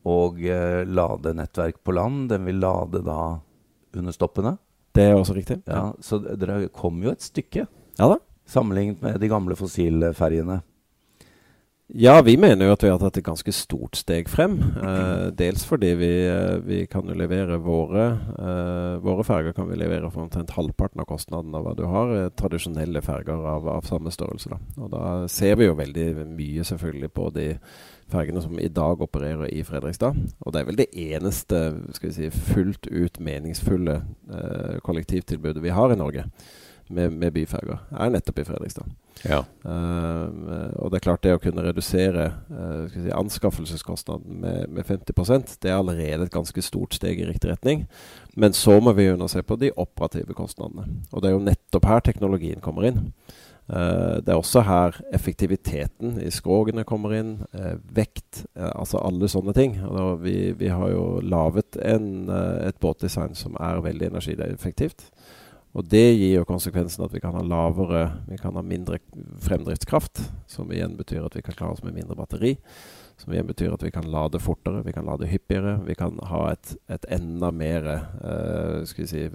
Og 0.08 0.40
eh, 0.48 0.82
ladenettverk 0.88 1.84
på 1.84 2.00
land. 2.00 2.30
Den 2.32 2.48
vil 2.48 2.64
lade 2.64 3.04
da 3.04 3.20
under 3.94 4.16
stoppene. 4.16 4.58
Det 4.94 5.04
er 5.10 5.16
også 5.18 5.34
riktig. 5.36 5.62
Ja, 5.68 5.92
Så 6.02 6.20
dere 6.38 6.68
kom 6.70 7.02
jo 7.04 7.12
et 7.12 7.22
stykke 7.26 7.66
Ja 8.00 8.08
da. 8.10 8.18
sammenlignet 8.46 9.02
med 9.02 9.20
de 9.20 9.28
gamle 9.32 9.56
fossilferjene. 9.56 10.62
Ja, 11.88 12.22
vi 12.22 12.38
mener 12.40 12.66
jo 12.66 12.74
at 12.74 12.84
vi 12.84 12.90
har 12.90 13.00
tatt 13.02 13.18
et 13.20 13.26
ganske 13.26 13.52
stort 13.54 13.98
steg 14.00 14.30
frem. 14.32 14.56
Eh, 14.80 15.26
dels 15.36 15.66
fordi 15.68 15.90
vi, 16.00 16.12
eh, 16.32 16.56
vi, 16.64 16.78
kan 16.88 17.10
jo 17.10 17.18
levere 17.18 17.60
våre 17.60 18.06
eh, 18.40 19.02
Våre 19.04 19.26
ferger 19.28 19.54
kan 19.54 19.68
vi 19.68 19.76
levere 19.78 20.10
for 20.10 20.24
omtrent 20.24 20.56
halvparten 20.56 21.04
av 21.04 21.10
kostnaden 21.12 21.54
av 21.54 21.68
hva 21.68 21.76
du 21.76 21.84
har 21.92 22.16
eh, 22.16 22.30
tradisjonelle 22.40 23.04
ferger 23.04 23.36
av, 23.36 23.68
av, 23.68 23.84
samme 23.90 24.14
størrelse. 24.16 24.56
Da. 24.56 24.62
Og 24.80 24.94
da 24.96 25.04
ser 25.28 25.60
vi 25.60 25.68
jo 25.68 25.76
veldig 25.78 26.08
mye 26.32 26.64
selvfølgelig 26.72 27.12
på 27.20 27.30
de 27.36 27.48
fergene 28.14 28.42
som 28.42 28.60
i 28.60 28.72
dag 28.72 29.04
opererer 29.04 29.52
i 29.52 29.62
Fredrikstad. 29.68 30.18
Og 30.40 30.54
det 30.54 30.62
er 30.62 30.70
vel 30.72 30.80
det 30.80 30.92
eneste 30.96 31.64
skal 31.98 32.10
vi 32.10 32.16
si, 32.16 32.32
fullt 32.54 32.88
ut 32.88 33.20
meningsfulle 33.20 34.00
eh, 34.32 34.78
kollektivtilbudet 34.88 35.64
vi 35.64 35.76
har 35.76 35.92
i 35.92 36.00
Norge 36.00 36.30
med, 36.90 37.12
med 37.12 37.34
byferger, 37.36 37.80
er 37.92 38.14
nettopp 38.14 38.42
i 38.42 38.46
Fredrikstad. 38.48 38.92
Ja. 39.24 39.44
Uh, 39.64 40.74
og 40.82 40.92
det 40.92 41.00
er 41.00 41.06
klart 41.06 41.24
det 41.24 41.36
å 41.38 41.42
kunne 41.42 41.64
redusere 41.64 42.26
uh, 42.50 42.90
si, 42.92 43.08
anskaffelseskostnaden 43.14 44.42
med, 44.44 44.74
med 44.74 44.88
50% 44.90 45.56
det 45.64 45.72
er 45.72 45.78
allerede 45.78 46.28
et 46.28 46.34
ganske 46.34 46.66
stort 46.66 46.98
steg 46.98 47.22
i 47.22 47.30
riktig 47.30 47.54
retning. 47.54 47.86
Men 48.36 48.56
så 48.58 48.80
må 48.84 48.96
vi 48.98 49.08
jo 49.08 49.30
se 49.32 49.44
på 49.46 49.60
de 49.62 49.72
operative 49.80 50.36
kostnadene. 50.36 51.06
Og 51.12 51.24
det 51.24 51.30
er 51.30 51.38
jo 51.38 51.46
nettopp 51.46 51.88
her 51.88 52.04
teknologien 52.04 52.64
kommer 52.64 52.90
inn. 52.90 53.00
Uh, 53.70 54.20
det 54.20 54.34
er 54.34 54.42
også 54.42 54.66
her 54.68 54.98
effektiviteten 55.16 56.18
i 56.20 56.32
skrogene 56.34 56.84
kommer 56.84 57.16
inn. 57.16 57.38
Vekt, 57.96 58.44
altså 58.58 59.00
alle 59.00 59.30
sånne 59.32 59.56
ting. 59.56 59.78
Vi, 60.26 60.52
vi, 60.60 60.74
har 60.74 60.92
jo 60.92 61.06
laget 61.24 61.80
en, 61.80 62.28
et 62.60 62.82
båtdesign 62.84 63.38
som 63.40 63.56
er 63.62 63.80
veldig 63.86 64.12
energieffektivt. 64.12 65.08
Og 65.74 65.86
det 65.90 66.06
gir 66.14 66.36
jo 66.38 66.46
konsekvensen 66.46 67.06
at 67.06 67.14
vi 67.16 67.22
kan 67.22 67.34
ha 67.34 67.42
lavere 67.42 68.04
Vi 68.30 68.38
kan 68.38 68.54
ha 68.58 68.62
mindre 68.62 69.00
fremdriftskraft, 69.42 70.22
som 70.48 70.72
igjen 70.72 70.98
betyr 71.00 71.26
at 71.26 71.38
vi 71.38 71.42
kan 71.42 71.58
klare 71.58 71.78
oss 71.78 71.84
med 71.86 71.96
mindre 71.98 72.18
batteri. 72.18 72.56
Som 73.18 73.34
igjen 73.34 73.50
betyr 73.50 73.74
at 73.74 73.84
vi 73.86 73.92
kan 73.94 74.06
lade 74.10 74.42
fortere, 74.42 74.84
vi 74.86 74.94
kan 74.94 75.06
lade 75.06 75.30
hyppigere. 75.30 75.80
Vi 75.88 75.96
kan 75.98 76.18
ha 76.30 76.44
et, 76.52 76.76
et 76.94 77.06
enda 77.14 77.50
mer 77.54 77.90
skal 78.90 79.06
vi 79.06 79.10
si, 79.10 79.26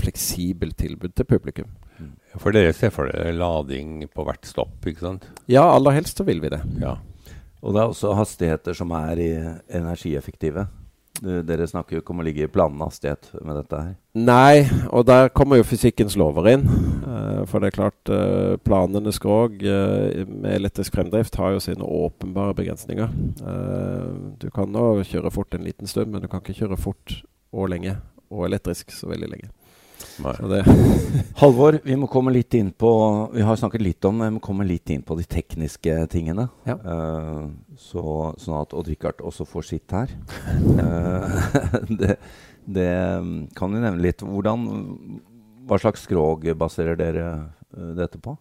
fleksibelt 0.00 0.76
tilbud 0.80 1.16
til 1.16 1.28
publikum. 1.28 1.70
Mm. 1.98 2.12
For 2.40 2.56
dere 2.56 2.74
ser 2.76 2.92
for 2.92 3.12
dere 3.12 3.36
lading 3.36 4.06
på 4.12 4.26
hvert 4.28 4.48
stopp, 4.48 4.78
ikke 4.88 5.04
sant? 5.04 5.28
Ja, 5.50 5.64
aller 5.68 5.96
helst 5.96 6.20
så 6.20 6.28
vil 6.28 6.40
vi 6.44 6.52
det. 6.52 6.60
Ja. 6.80 6.98
Og 7.62 7.76
det 7.76 7.82
er 7.82 7.92
også 7.92 8.16
hastigheter 8.18 8.76
som 8.76 8.92
er 8.96 9.20
energieffektive. 9.68 10.66
Dere 11.22 11.68
snakker 11.70 11.96
jo 11.96 12.02
ikke 12.02 12.14
om 12.14 12.22
å 12.22 12.26
ligge 12.26 12.46
i 12.46 12.50
planende 12.50 12.88
hastighet 12.88 13.28
med 13.40 13.54
dette 13.60 13.78
her. 13.78 13.92
Nei, 14.18 14.64
og 14.90 15.06
der 15.06 15.30
kommer 15.32 15.60
jo 15.60 15.66
fysikkens 15.68 16.16
lover 16.18 16.48
inn. 16.50 16.66
Uh, 17.06 17.42
for 17.46 17.62
det 17.62 17.70
er 17.70 17.76
klart, 17.76 18.00
uh, 18.10 18.58
planende 18.66 19.14
skrog 19.14 19.62
med 19.62 20.50
elektrisk 20.50 20.96
fremdrift 20.98 21.38
har 21.38 21.54
jo 21.54 21.62
sine 21.62 21.86
åpenbare 21.86 22.56
begrensninger. 22.58 23.14
du 24.42 24.48
kan 24.50 24.70
nå 24.72 24.86
kjøre 25.06 25.30
fort 25.30 25.54
en 25.54 25.66
liten 25.66 25.86
stund, 25.86 26.10
men 26.12 26.22
du 26.22 26.28
kan 26.28 26.42
ikke 26.42 26.58
kjøre 26.64 26.80
fort 26.80 27.20
og 27.52 27.70
lenge, 27.70 27.96
og 28.32 28.46
elektrisk 28.48 28.90
så 28.94 29.10
veldig 29.12 29.30
lenge. 29.30 29.52
Halvor, 31.40 31.78
vi 31.84 31.96
må 31.98 32.08
komme 32.10 32.32
litt 32.34 32.54
inn 32.58 32.70
på 32.76 32.90
Vi 33.32 33.44
har 33.46 33.56
snakket 33.58 33.84
litt 33.84 34.04
om 34.08 34.20
Vi 34.22 34.30
må 34.34 34.42
komme 34.44 34.66
litt 34.68 34.90
inn 34.92 35.04
på 35.06 35.16
de 35.18 35.24
tekniske 35.24 35.96
tingene. 36.12 36.48
Ja. 36.68 36.76
Uh, 36.76 37.48
så, 37.80 38.04
sånn 38.40 38.60
at 38.60 38.76
Odd-Rikard 38.76 39.22
også 39.24 39.46
får 39.48 39.68
sitt 39.70 39.96
her. 39.96 40.12
Uh, 40.76 41.42
det, 42.00 42.16
det, 42.64 42.92
kan 43.58 43.72
du 43.72 43.80
nevne 43.80 44.02
litt. 44.04 44.22
Hvordan, 44.22 44.68
hva 45.68 45.80
slags 45.82 46.04
skrog 46.06 46.46
baserer 46.58 46.98
dere 47.00 47.28
uh, 47.38 47.92
dette 47.98 48.20
på? 48.22 48.36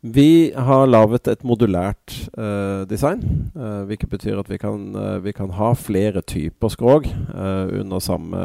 Vi 0.00 0.52
har 0.56 0.86
laget 0.88 1.28
et 1.28 1.42
modulært 1.44 2.14
uh, 2.32 2.88
design. 2.88 3.20
Uh, 3.52 3.84
hvilket 3.84 4.08
betyr 4.08 4.38
at 4.40 4.48
vi 4.48 4.56
kan, 4.56 4.94
uh, 4.96 5.18
vi 5.20 5.34
kan, 5.36 5.52
ha 5.58 5.74
flere 5.76 6.22
typer 6.24 6.72
skrog 6.72 7.04
under 7.04 8.00
samme, 8.00 8.40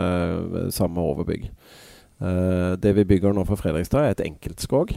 samme 0.76 1.00
overbygg. 1.00 1.48
Uh, 2.22 2.76
det 2.80 2.94
vi 2.96 3.08
bygger 3.08 3.36
nå 3.36 3.44
for 3.48 3.60
Fredrikstad, 3.60 4.06
er 4.06 4.16
et 4.16 4.26
enkeltskog. 4.30 4.96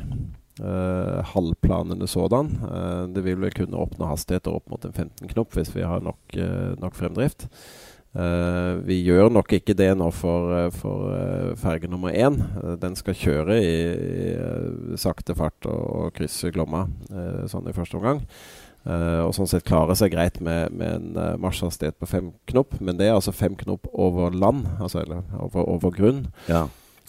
Uh, 0.59 1.23
halvplanende 1.35 2.07
sådan. 2.11 2.53
Uh, 2.63 3.05
det 3.15 3.25
vil 3.27 3.41
vel 3.43 3.55
kunne 3.55 3.79
åpne 3.79 4.11
hastigheter 4.11 4.55
opp 4.55 4.71
mot 4.71 4.85
en 4.87 4.95
15 4.95 5.31
knop 5.35 5.55
hvis 5.55 5.71
vi 5.75 5.87
har 5.87 6.03
nok, 6.03 6.39
nok 6.79 6.99
fremdrift. 6.99 7.49
vi 8.89 8.97
gjør 9.05 9.29
nok 9.31 9.53
ikke 9.53 9.75
det 9.77 9.91
nå 9.95 10.09
for, 10.11 10.71
for 10.75 11.53
ferge 11.61 11.87
nummer 11.87 12.11
én. 12.11 12.41
den 12.81 12.97
skal 12.97 13.15
kjøre 13.15 13.59
i, 13.61 13.75
i 14.95 14.97
sakte 14.97 15.37
fart 15.37 15.69
og, 15.69 15.83
og 16.01 16.15
krysse 16.17 16.51
Glomma 16.51 16.87
sånn 17.47 17.69
i 17.69 17.77
første 17.77 18.01
omgang. 18.01 18.25
Uh, 18.89 19.27
og 19.27 19.35
sånn 19.37 19.51
sett 19.51 19.67
klare 19.69 19.95
seg 19.99 20.15
greit 20.15 20.41
med, 20.41 20.73
med 20.73 20.97
en 20.97 21.39
marsjhastighet 21.43 21.99
på 22.01 22.09
fem 22.09 22.33
knop. 22.49 22.79
Men 22.81 22.97
det 22.99 23.11
er 23.11 23.19
altså 23.19 23.37
fem 23.37 23.55
knop 23.61 23.87
over 23.93 24.33
land, 24.33 24.67
altså 24.81 25.03
eller 25.05 25.23
over, 25.39 25.69
over 25.69 25.95
grunn. 25.95 26.27
Ja. 26.49 26.67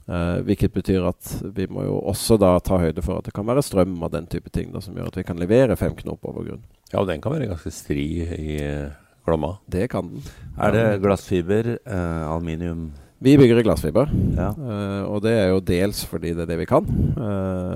Uh, 0.10 0.40
hvilket 0.42 0.74
betyr 0.74 1.04
at 1.06 1.28
vi 1.54 1.68
må 1.70 1.84
jo 1.86 2.00
også 2.10 2.40
da 2.42 2.56
ta 2.66 2.80
høyde 2.82 3.04
for 3.06 3.20
at 3.20 3.28
det 3.28 3.34
kan 3.36 3.46
være 3.46 3.62
strøm 3.62 3.94
og 4.02 4.10
den 4.16 4.26
type 4.32 4.50
ting 4.50 4.72
da, 4.74 4.82
som 4.82 4.96
gjør 4.98 5.12
at 5.12 5.20
vi 5.20 5.26
kan 5.28 5.38
levere 5.38 5.78
fem 5.78 5.94
knop 6.00 6.26
over 6.26 6.48
grunn. 6.48 6.64
Ja, 6.90 7.04
og 7.04 7.12
den 7.12 7.22
kan 7.22 7.36
være 7.36 7.52
ganske 7.52 7.74
stri 7.74 8.08
i 8.26 8.56
uh, 8.58 8.96
Glomma. 9.28 9.60
Det 9.70 9.86
kan 9.92 10.10
den. 10.10 10.24
Er 10.58 10.74
det 10.74 10.88
glassfiber, 11.04 11.76
uh, 11.86 12.26
aluminium 12.32 12.90
Vi 13.22 13.36
bygger 13.38 13.60
i 13.60 13.66
glassfiber. 13.68 14.10
Ja. 14.40 14.48
og 15.12 15.20
det 15.26 15.34
er 15.36 15.50
jo 15.52 15.60
dels 15.60 16.06
fordi 16.08 16.32
det 16.32 16.46
er 16.46 16.50
det 16.54 16.56
vi 16.62 16.68
kan, 16.70 16.86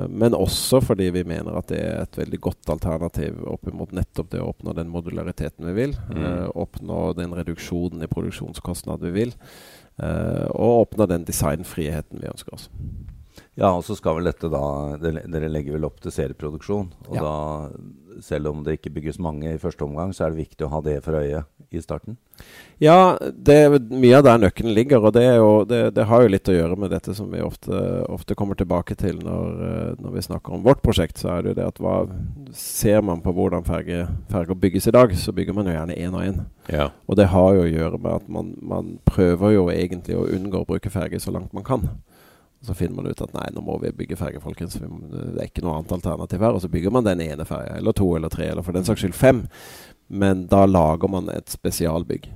men 0.08 0.38
også 0.38 0.80
fordi 0.80 1.10
vi 1.12 1.26
mener 1.28 1.58
at 1.60 1.68
det 1.68 1.82
er 1.84 1.98
et 2.06 2.16
veldig 2.16 2.40
godt 2.46 2.72
alternativ 2.72 3.42
opp 3.52 3.68
mot 3.76 3.92
nettopp 3.92 4.30
det 4.32 4.40
å 4.40 4.48
oppnå 4.54 4.72
den 4.78 4.88
modulariteten 4.88 5.68
vi 5.68 5.76
vil. 5.82 5.98
Mm. 6.16 6.48
oppnå 6.64 7.02
den 7.20 7.36
reduksjonen 7.36 8.08
i 8.08 8.12
produksjonskostnad 8.16 9.04
vi 9.04 9.12
vil. 9.18 9.36
Uh, 10.02 10.50
og 10.58 10.88
åpne 10.88 11.10
den 11.12 11.26
designfriheten 11.28 12.22
vi 12.22 12.30
ønsker 12.32 12.56
oss. 12.56 12.70
Ja, 13.54 13.70
og 13.70 13.84
så 13.86 13.96
skal 13.98 14.18
vel 14.18 14.30
dette 14.30 14.50
da 14.50 14.64
Dere 15.02 15.50
legger 15.52 15.76
vel 15.76 15.86
opp 15.86 16.00
til 16.02 16.14
serieproduksjon. 16.14 16.90
Og 17.12 17.18
ja. 17.18 17.22
da, 17.22 17.36
selv 18.22 18.52
om 18.52 18.64
det 18.66 18.78
ikke 18.78 18.94
bygges 18.94 19.20
mange 19.22 19.54
i 19.54 19.60
første 19.62 19.86
omgang, 19.86 20.14
så 20.14 20.26
er 20.26 20.34
det 20.34 20.44
viktig 20.44 20.68
å 20.68 20.72
ha 20.76 20.82
det 20.86 21.00
for 21.06 21.18
øye 21.18 21.44
i 21.74 21.82
starten? 21.82 22.18
Ja, 22.82 23.18
det 23.20 23.56
er 23.56 23.76
mye 23.78 24.18
av 24.18 24.26
der 24.26 24.40
nøkkelen 24.42 24.74
ligger. 24.76 25.06
Og 25.08 25.14
det, 25.16 25.24
jo, 25.38 25.50
det, 25.68 25.82
det, 25.96 26.06
har 26.10 26.24
jo 26.24 26.32
litt 26.34 26.50
å 26.50 26.56
gjøre 26.56 26.78
med 26.80 26.92
dette 26.94 27.16
som 27.16 27.30
vi 27.32 27.42
ofte, 27.44 27.78
ofte 28.12 28.38
kommer 28.38 28.58
tilbake 28.60 28.98
til 29.00 29.22
når, 29.24 29.64
eh, 29.68 29.92
når, 30.02 30.16
vi 30.18 30.26
snakker 30.28 30.58
om 30.58 30.66
vårt 30.66 30.84
prosjekt. 30.86 31.22
Så 31.22 31.32
er 31.34 31.44
det 31.44 31.54
jo 31.54 31.60
det 31.62 31.70
at 31.70 31.82
hva 31.84 31.98
ser 32.58 33.02
man 33.06 33.24
på 33.24 33.34
hvordan 33.36 33.66
ferger, 33.68 34.10
ferger 34.32 34.60
bygges 34.66 34.90
i 34.90 34.96
dag, 34.96 35.16
så 35.18 35.36
bygger 35.36 35.58
man 35.58 35.70
jo 35.70 35.78
gjerne 35.78 35.98
én 35.98 36.18
og 36.18 36.26
én. 36.26 36.42
Ja. 36.72 36.90
Og 37.08 37.20
det 37.20 37.30
har 37.34 37.54
jo 37.58 37.66
å 37.66 37.72
gjøre 37.72 38.02
med 38.02 38.18
at 38.22 38.32
man, 38.32 38.56
man 38.62 38.98
prøver 39.08 39.56
jo 39.56 39.70
egentlig 39.74 40.20
å 40.20 40.28
unngå 40.28 40.64
å 40.64 40.70
bruke 40.74 40.94
ferger 40.94 41.24
så 41.24 41.34
langt 41.36 41.54
man 41.56 41.68
kan. 41.68 41.88
Så 42.64 42.74
finner 42.80 42.96
man 42.96 43.10
ut 43.12 43.22
at 43.22 43.34
nei, 43.36 43.50
nå 43.52 43.62
må 43.66 43.76
vi 43.82 43.92
bygge 43.92 44.16
ferge, 44.16 44.40
folkens. 44.44 44.78
Det 44.80 45.34
er 45.36 45.50
ikke 45.50 45.66
noe 45.66 45.82
annet 45.82 45.92
alternativ 45.98 46.46
her. 46.46 46.56
Og 46.56 46.64
så 46.64 46.72
bygger 46.72 46.94
man 46.96 47.08
den 47.08 47.24
ene 47.26 47.48
ferja, 47.48 47.76
eller 47.76 47.96
to 47.96 48.08
eller 48.16 48.32
tre, 48.32 48.48
eller 48.54 48.64
for 48.64 48.76
den 48.76 48.88
saks 48.88 49.04
skyld 49.04 49.18
fem. 49.18 49.44
Men 50.08 50.46
da 50.52 50.64
lager 50.70 51.12
man 51.12 51.28
et 51.34 51.52
spesialbygg 51.52 52.30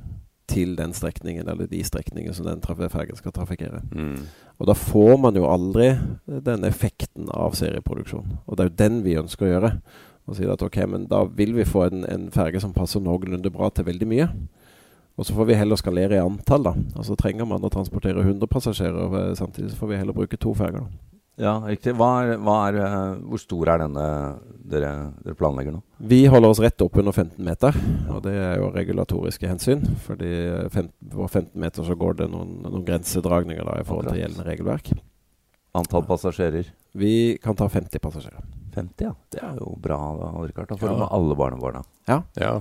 til 0.48 0.75
den 0.79 0.93
strekningen, 0.96 1.48
eller 1.48 1.67
de 1.67 1.79
strekningene 1.84 2.36
som 2.36 2.48
den 2.48 2.89
fergen 2.91 3.19
skal 3.19 3.36
trafikkere. 3.36 3.81
Mm. 3.91 4.27
Og 4.57 4.67
da 4.69 4.75
får 4.75 5.17
man 5.22 5.36
jo 5.36 5.48
aldri 5.48 5.93
den 6.25 6.67
effekten 6.67 7.31
av 7.31 7.55
serieproduksjon. 7.60 8.38
Og 8.48 8.57
det 8.57 8.63
er 8.63 8.69
jo 8.72 8.79
den 8.84 9.01
vi 9.05 9.17
ønsker 9.19 9.48
å 9.48 9.51
gjøre. 9.51 9.74
Og 10.27 10.36
si 10.36 10.48
at 10.48 10.63
ok, 10.63 10.81
men 10.91 11.07
da 11.12 11.24
vil 11.24 11.53
vi 11.55 11.67
få 11.67 11.86
en, 11.88 12.03
en 12.07 12.27
ferge 12.36 12.60
som 12.63 12.75
passer 12.75 13.03
noenlunde 13.03 13.51
bra 13.53 13.69
til 13.72 13.88
veldig 13.88 14.07
mye. 14.12 14.27
Og 15.18 15.26
så 15.26 15.34
får 15.34 15.50
vi 15.50 15.58
heller 15.58 15.80
skalere 15.80 16.18
i 16.20 16.22
antall, 16.22 16.64
da. 16.68 16.74
Altså 16.96 17.18
trenger 17.18 17.48
man 17.50 17.64
å 17.66 17.74
transportere 17.74 18.22
100 18.22 18.50
passasjerer 18.52 19.16
eh, 19.22 19.36
samtidig, 19.38 19.72
så 19.74 19.82
får 19.82 19.94
vi 19.94 20.02
heller 20.02 20.18
bruke 20.18 20.38
to 20.38 20.54
ferger. 20.58 20.86
Ja, 21.38 21.60
riktig. 21.62 21.94
Hva 21.98 22.10
er, 22.24 22.32
hva 22.42 22.56
er, 22.66 22.78
eh, 22.82 23.18
hvor 23.30 23.42
stor 23.42 23.70
er 23.70 23.82
denne 23.84 24.06
dere, 24.74 24.92
dere, 25.22 25.38
planlegger 25.38 25.76
nå? 25.76 25.82
Vi 26.10 26.24
holder 26.34 26.54
oss 26.54 26.62
rett 26.62 26.82
opp 26.86 26.98
under 26.98 27.14
15 27.14 27.38
meter. 27.46 27.78
Og 28.14 28.24
det 28.26 28.34
er 28.42 28.56
jo 28.62 28.72
regulatoriske 28.74 29.50
hensyn. 29.50 29.86
fordi 30.06 30.32
15, 30.70 30.90
på 31.14 31.28
15 31.30 31.52
meter 31.62 31.86
så 31.86 31.98
går 31.98 32.22
det 32.24 32.32
noen, 32.34 32.58
noen 32.66 32.86
grensedragninger 32.86 33.70
da 33.70 33.78
i 33.78 33.86
forhold 33.86 34.10
til 34.10 34.22
gjeldende 34.24 34.50
regelverk. 34.50 34.94
Antall 35.78 36.06
passasjerer? 36.10 36.74
Vi 36.98 37.38
kan 37.42 37.58
ta 37.58 37.70
50 37.70 38.02
passasjerer. 38.02 38.42
50, 38.77 39.07
ja. 39.07 39.13
Det 39.34 39.41
er 39.43 39.57
jo 39.60 39.74
bra, 39.81 39.98
da, 40.19 40.31
Richard. 40.43 40.69
Da 40.69 40.77
får 40.77 40.93
du 40.93 41.00
med 41.01 41.10
alle 41.17 41.38
barnebarna. 41.39 41.81
Ja. 42.07 42.22
ja. 42.39 42.51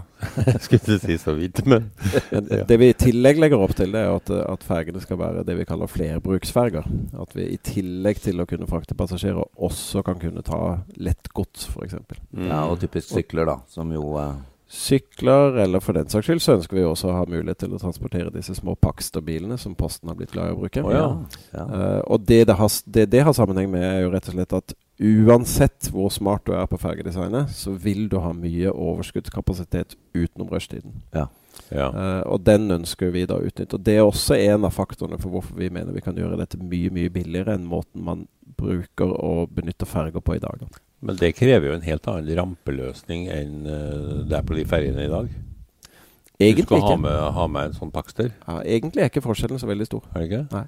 Jeg 0.41 0.61
skulle 0.65 0.81
ikke 0.81 0.99
si 1.05 1.19
så 1.23 1.37
vidt, 1.37 1.63
men 1.69 1.91
ja. 2.33 2.65
Det 2.67 2.81
vi 2.81 2.91
i 2.91 2.97
tillegg 2.99 3.39
legger 3.43 3.63
opp 3.63 3.77
til, 3.79 3.93
det 3.95 4.03
er 4.03 4.17
at, 4.17 4.33
at 4.41 4.67
fergene 4.67 5.03
skal 5.05 5.21
være 5.21 5.45
det 5.47 5.59
vi 5.61 5.69
kaller 5.69 5.91
flerbruksferger. 5.91 6.89
At 7.23 7.37
vi 7.37 7.51
i 7.53 7.61
tillegg 7.71 8.25
til 8.25 8.43
å 8.43 8.49
kunne 8.49 8.69
frakte 8.71 8.99
passasjerer 8.99 9.45
også 9.69 10.03
kan 10.07 10.19
kunne 10.23 10.45
ta 10.47 10.61
lett 10.97 11.31
gods, 11.37 11.69
f.eks. 11.71 12.01
Mm. 12.33 12.49
Ja, 12.49 12.65
og 12.67 12.81
typisk 12.83 13.13
sykler, 13.13 13.47
da, 13.53 13.61
som 13.71 13.93
jo 13.95 14.17
eh, 14.23 14.35
sykler, 14.67 15.61
eller 15.63 15.81
for 15.81 15.95
den 15.95 16.09
saks 16.11 16.27
skyld 16.27 16.43
så 16.43 16.57
ønsker 16.57 16.79
vi 16.79 16.85
også 16.87 17.13
å 17.13 17.19
ha 17.21 17.27
mulighet 17.29 17.63
til 17.63 17.77
å 17.77 17.81
transportere 17.81 18.33
disse 18.35 18.57
små 18.59 18.75
Pakster-bilene 18.83 19.59
som 19.63 19.77
Posten 19.79 20.11
har 20.11 20.19
blitt 20.19 20.35
glad 20.35 20.51
i 20.51 20.57
å 20.57 20.59
bruke. 20.59 20.83
Oh, 20.83 20.91
ja. 20.95 21.07
Ja. 21.55 21.67
Uh, 21.71 22.01
og 22.17 22.27
det 22.27 22.43
det, 22.51 22.59
har, 22.59 22.73
det 22.91 23.07
det 23.15 23.23
har 23.29 23.37
sammenheng 23.37 23.71
med, 23.71 23.87
er 23.87 24.03
jo 24.03 24.11
rett 24.15 24.27
og 24.33 24.37
slett 24.37 24.57
at 24.59 24.75
uansett 25.01 25.91
hvor 25.93 26.09
smart 26.13 26.47
du 26.49 26.55
er 26.57 26.69
på 26.71 26.79
fergedesignet, 26.81 27.51
så 27.53 27.75
vil 27.77 28.07
du 28.09 28.19
ha 28.23 28.33
mye 28.37 28.73
overskuddskapasitet 28.73 29.97
utenom 30.17 30.49
rushtiden. 30.53 31.03
Ja. 31.15 31.27
Ja. 31.73 31.89
Uh, 31.91 32.23
og 32.31 32.43
den 32.47 32.69
ønsker 32.71 33.11
vi 33.15 33.25
da 33.29 33.39
å 33.39 33.47
utnytte. 33.47 33.79
Og 33.79 33.85
Det 33.85 33.97
er 33.97 34.05
også 34.05 34.37
en 34.39 34.67
av 34.69 34.75
faktorene 34.77 35.19
for 35.21 35.33
hvorfor 35.33 35.59
vi 35.59 35.71
mener 35.73 35.97
vi 35.97 36.05
kan 36.05 36.17
gjøre 36.17 36.39
dette 36.41 36.61
mye 36.61 36.93
mye 36.95 37.13
billigere 37.13 37.57
enn 37.57 37.69
måten 37.69 38.05
man 38.07 38.27
bruker 38.57 39.09
og 39.09 39.53
benytter 39.57 39.89
ferger 39.89 40.25
på 40.25 40.37
i 40.37 40.43
dag. 40.43 40.65
Men 41.05 41.19
det 41.21 41.35
krever 41.37 41.71
jo 41.71 41.77
en 41.77 41.85
helt 41.85 42.09
annen 42.09 42.39
rampeløsning 42.41 43.29
enn 43.33 43.67
uh, 43.69 44.25
det 44.29 44.39
er 44.39 44.47
på 44.47 44.57
de 44.57 44.67
fergene 44.69 45.09
i 45.09 45.13
dag? 45.13 45.31
Egentlig 46.37 46.67
ikke. 46.67 46.77
Du 46.77 46.77
skal 46.77 46.91
ha 46.91 46.97
med, 47.01 47.21
ha 47.37 47.47
med 47.49 47.71
en 47.71 47.79
sånn 47.79 47.93
takster? 47.95 48.33
Ja, 48.45 48.61
egentlig 48.61 49.05
er 49.05 49.13
ikke 49.13 49.25
forskjellen 49.25 49.61
så 49.61 49.69
veldig 49.69 49.89
stor. 49.89 50.05
Er 50.13 50.21
det 50.21 50.29
ikke? 50.29 50.45
Nei. 50.53 50.67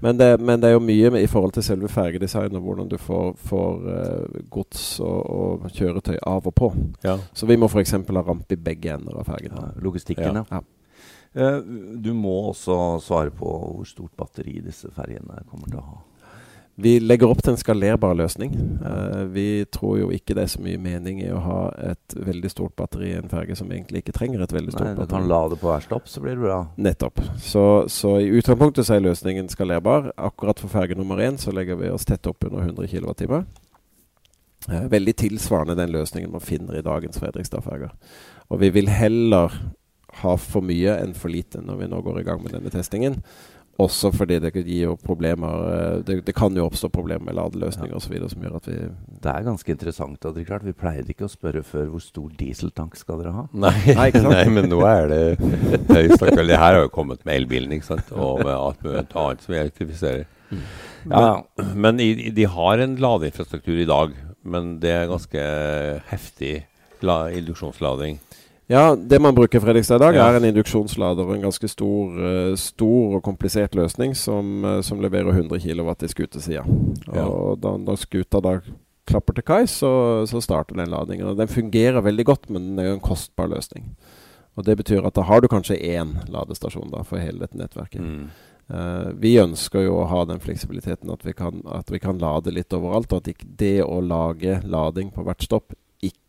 Men 0.00 0.18
det, 0.18 0.28
men 0.38 0.60
det, 0.60 0.68
er 0.68 0.76
jo 0.76 0.82
mye 0.84 1.10
i 1.18 1.26
forhold 1.30 1.56
til 1.56 1.64
selve 1.66 1.88
fergedesignet, 1.90 2.60
hvordan 2.62 2.90
du 2.90 2.96
får, 3.02 3.32
får 3.48 3.86
uh, 3.88 4.42
gods 4.50 4.82
og, 5.02 5.20
og, 5.26 5.64
kjøretøy 5.74 6.16
av 6.22 6.46
og 6.46 6.54
på. 6.54 6.68
Ja. 7.02 7.16
Så 7.34 7.48
vi 7.50 7.56
må 7.58 7.66
f.eks. 7.66 7.96
ha 7.98 8.22
ramp 8.22 8.52
i 8.54 8.60
begge 8.68 8.94
ender 8.94 9.18
av 9.18 9.26
fergen. 9.26 9.56
Ja, 9.58 9.72
logistikken, 9.82 10.38
ja. 10.44 10.62
Uh, 11.34 11.58
du 11.98 12.12
må 12.16 12.36
også 12.52 12.76
svare 13.04 13.34
på 13.34 13.50
hvor 13.50 13.88
stort 13.90 14.14
batteri 14.18 14.60
disse 14.64 14.90
fergene 14.94 15.42
kommer 15.50 15.66
til 15.66 15.82
å 15.82 15.88
ha. 15.88 15.98
Vi 16.80 16.92
legger 17.02 17.26
opp 17.26 17.40
til 17.42 17.56
en 17.56 17.58
skalerbar 17.58 18.12
løsning. 18.14 18.52
Uh, 18.78 19.24
vi 19.34 19.64
tror 19.74 19.96
jo 19.98 20.10
ikke 20.14 20.36
det 20.38 20.44
er 20.44 20.50
så 20.52 20.60
mye 20.62 20.78
mening 20.78 21.18
i 21.24 21.30
å 21.34 21.40
ha 21.42 21.56
et 21.90 22.14
veldig 22.14 22.50
stort 22.52 22.76
batteri 22.78 23.08
i 23.10 23.16
en 23.18 23.26
ferge 23.32 23.56
som 23.58 23.72
egentlig 23.72 24.04
ikke 24.04 24.14
trenger 24.14 24.44
et 24.44 24.54
veldig 24.54 24.76
stort 24.76 24.86
Nei, 24.86 24.92
batteri. 24.94 25.10
Du 25.10 25.14
kan 25.16 25.26
lade 25.32 25.58
på 25.58 25.72
hver 25.72 25.82
stopp, 25.88 26.06
så 26.06 26.22
blir 26.22 26.36
det 26.38 26.44
bra. 26.44 26.60
Nettopp. 26.78 27.18
Så, 27.42 27.64
så 27.90 28.14
i 28.22 28.30
utgangspunktet 28.30 28.86
så 28.86 28.94
er 28.94 29.02
løsningen 29.08 29.50
skalerbar. 29.50 30.12
Akkurat 30.14 30.62
for 30.62 30.70
ferge 30.70 30.94
nummer 30.94 31.18
én 31.18 31.40
så 31.42 31.50
legger 31.50 31.80
vi 31.82 31.90
oss 31.90 32.06
tett 32.06 32.30
opp 32.30 32.46
under 32.46 32.62
100 32.62 32.86
kWt. 32.94 33.26
Uh, 34.70 34.86
veldig 34.94 35.18
tilsvarende 35.26 35.80
den 35.82 35.90
løsningen 35.98 36.30
man 36.30 36.46
finner 36.46 36.78
i 36.78 36.86
dagens 36.86 37.18
Fredrikstad-ferger. 37.18 37.90
Og 38.54 38.62
vi 38.62 38.70
vil 38.78 38.94
heller 38.94 39.58
ha 40.22 40.38
for 40.40 40.62
mye 40.62 40.94
enn 41.02 41.18
for 41.18 41.34
lite 41.34 41.58
når 41.58 41.82
vi 41.82 41.90
nå 41.90 42.06
går 42.06 42.22
i 42.22 42.26
gang 42.30 42.46
med 42.46 42.54
denne 42.54 42.70
testingen. 42.70 43.18
Også 43.78 44.10
fordi 44.10 44.40
det 44.42 44.50
gir 44.56 44.88
jo 44.88 44.94
problemer 44.98 45.60
eh, 45.70 45.98
Det, 46.06 46.16
det 46.26 46.34
kan 46.34 46.54
jo 46.56 46.64
oppstå 46.66 46.88
problemer 46.90 47.28
med 47.28 47.36
ladeløsninger 47.38 47.94
ja. 47.94 48.00
osv. 48.00 48.16
som 48.32 48.42
gjør 48.42 48.56
at 48.58 48.66
vi 48.66 48.78
Det 49.22 49.30
er 49.30 49.46
ganske 49.46 49.72
interessant. 49.74 50.24
Er 50.26 50.48
klart, 50.48 50.66
Vi 50.66 50.74
pleide 50.74 51.14
ikke 51.14 51.28
å 51.28 51.30
spørre 51.30 51.62
før 51.62 51.92
hvor 51.92 52.02
stor 52.02 52.32
dieseltank 52.40 52.98
skal 52.98 53.22
dere 53.22 53.36
ha? 53.36 53.46
Nei, 53.66 53.94
nei, 53.94 54.10
nei 54.24 54.44
men 54.50 54.66
nå 54.72 54.80
er 54.88 55.12
det 55.12 55.22
høyst 55.38 56.18
aktuelt. 56.18 56.48
Det 56.50 56.58
her 56.58 56.74
har 56.74 56.82
jo 56.86 56.92
kommet 56.94 57.22
med 57.28 57.38
elbilen 57.38 57.76
ikke 57.76 57.92
sant? 57.92 58.10
og 58.14 58.42
med 58.42 58.54
alt 58.54 59.14
annet 59.14 59.44
som 59.44 59.54
vi 59.54 59.60
elektrifiserer. 59.60 60.26
Mm. 60.48 60.64
Ja, 61.12 61.68
men 61.76 62.00
i, 62.02 62.30
de 62.34 62.46
har 62.50 62.82
en 62.82 62.96
ladeinfrastruktur 62.98 63.78
i 63.78 63.88
dag, 63.88 64.14
men 64.42 64.78
det 64.82 64.94
er 64.94 65.10
ganske 65.10 65.42
heftig 66.10 66.54
induksjonslading. 67.02 68.18
Ja, 68.68 68.96
det 68.96 69.16
man 69.18 69.34
bruker 69.34 69.60
Fredrikstad 69.60 69.96
i 69.96 70.02
dag, 70.02 70.16
ja. 70.18 70.26
er 70.28 70.36
en 70.36 70.44
induksjonslader. 70.44 71.30
En 71.32 71.46
ganske 71.46 71.68
stor, 71.72 72.18
uh, 72.20 72.56
stor 72.60 73.14
og 73.16 73.22
komplisert 73.24 73.72
løsning 73.78 74.12
som, 74.12 74.58
uh, 74.60 74.80
som 74.84 75.00
leverer 75.00 75.32
100 75.32 75.62
kW 75.64 75.88
i 76.04 76.10
skutesida. 76.12 76.66
Ja. 77.06 77.24
Og 77.24 77.62
da, 77.64 77.72
da 77.80 77.96
skuta 77.96 78.42
da 78.44 78.58
klapper 79.08 79.38
til 79.38 79.46
kai, 79.48 79.62
så, 79.72 79.90
så, 80.28 80.42
starter 80.44 80.76
den 80.76 80.92
ladingen. 80.92 81.30
Og 81.30 81.40
den 81.40 81.48
fungerer 81.48 82.04
veldig 82.04 82.28
godt, 82.28 82.50
men 82.52 82.68
den 82.68 82.84
er 82.84 82.90
jo 82.90 82.98
en 82.98 83.06
kostbar 83.08 83.48
løsning. 83.48 83.88
Og 84.60 84.68
Det 84.68 84.76
betyr 84.76 85.06
at 85.06 85.16
da 85.16 85.24
har 85.24 85.40
du 85.40 85.48
kanskje 85.48 85.80
én 85.80 86.18
ladestasjon 86.28 86.92
da, 86.92 87.00
for 87.08 87.24
hele 87.24 87.40
dette 87.46 87.56
nettverket. 87.56 88.04
Mm. 88.04 88.28
Uh, 88.68 89.16
vi 89.16 89.38
ønsker 89.40 89.86
jo 89.86 89.96
å 90.02 90.08
ha 90.12 90.26
den 90.28 90.44
fleksibiliteten 90.44 91.08
at 91.08 91.24
vi 91.24 91.32
kan, 91.32 91.64
at 91.72 91.88
vi 91.88 92.04
kan 92.04 92.20
lade 92.20 92.52
litt 92.52 92.76
overalt. 92.76 93.16
Og 93.16 93.24
at 93.24 93.46
det 93.64 93.78
å 93.86 94.02
lage 94.04 94.60
lading 94.68 95.08
på 95.16 95.24
hvert 95.24 95.48
stopp 95.48 95.72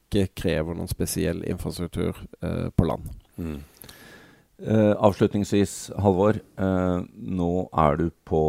ikke 0.10 0.32
krever 0.42 0.78
noen 0.78 0.90
spesiell 0.90 1.44
infrastruktur 1.48 2.18
eh, 2.42 2.70
på 2.74 2.88
land. 2.90 3.10
Mm. 3.38 3.60
Eh, 4.60 4.94
avslutningsvis, 5.00 5.92
Halvor. 6.02 6.42
Eh, 6.60 7.02
nå 7.16 7.52
er 7.72 8.00
du 8.02 8.10
på 8.28 8.42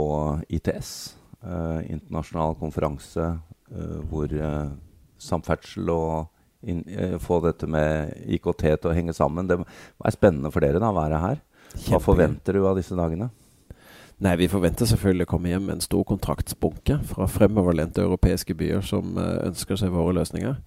ITS, 0.48 1.16
eh, 1.44 1.92
internasjonal 1.92 2.56
konferanse 2.58 3.26
eh, 3.70 3.98
hvor 4.10 4.32
eh, 4.34 4.72
samferdsel 5.20 5.92
og 5.94 6.30
in, 6.66 6.82
få 7.22 7.38
dette 7.44 7.68
med 7.70 8.16
IKT 8.26 8.64
til 8.66 8.90
å 8.90 8.96
henge 8.96 9.14
sammen. 9.16 9.46
Det 9.48 9.60
er 9.60 10.16
spennende 10.16 10.50
for 10.52 10.64
dere 10.64 10.80
da, 10.82 10.90
å 10.90 10.98
være 10.98 11.20
her. 11.22 11.44
Hva 11.86 12.00
forventer 12.02 12.58
du 12.58 12.66
av 12.66 12.80
disse 12.80 12.96
dagene? 12.98 13.30
Nei, 14.20 14.34
Vi 14.36 14.50
forventer 14.52 14.88
selvfølgelig 14.88 15.24
å 15.24 15.30
komme 15.30 15.48
hjem 15.48 15.68
med 15.68 15.78
en 15.78 15.84
stor 15.84 16.02
kontraktsbunke 16.04 16.98
fra 17.08 17.28
fremoverlente 17.30 18.02
europeiske 18.02 18.56
byer 18.58 18.82
som 18.84 19.14
ønsker 19.16 19.78
seg 19.80 19.94
våre 19.94 20.18
løsninger. 20.18 20.58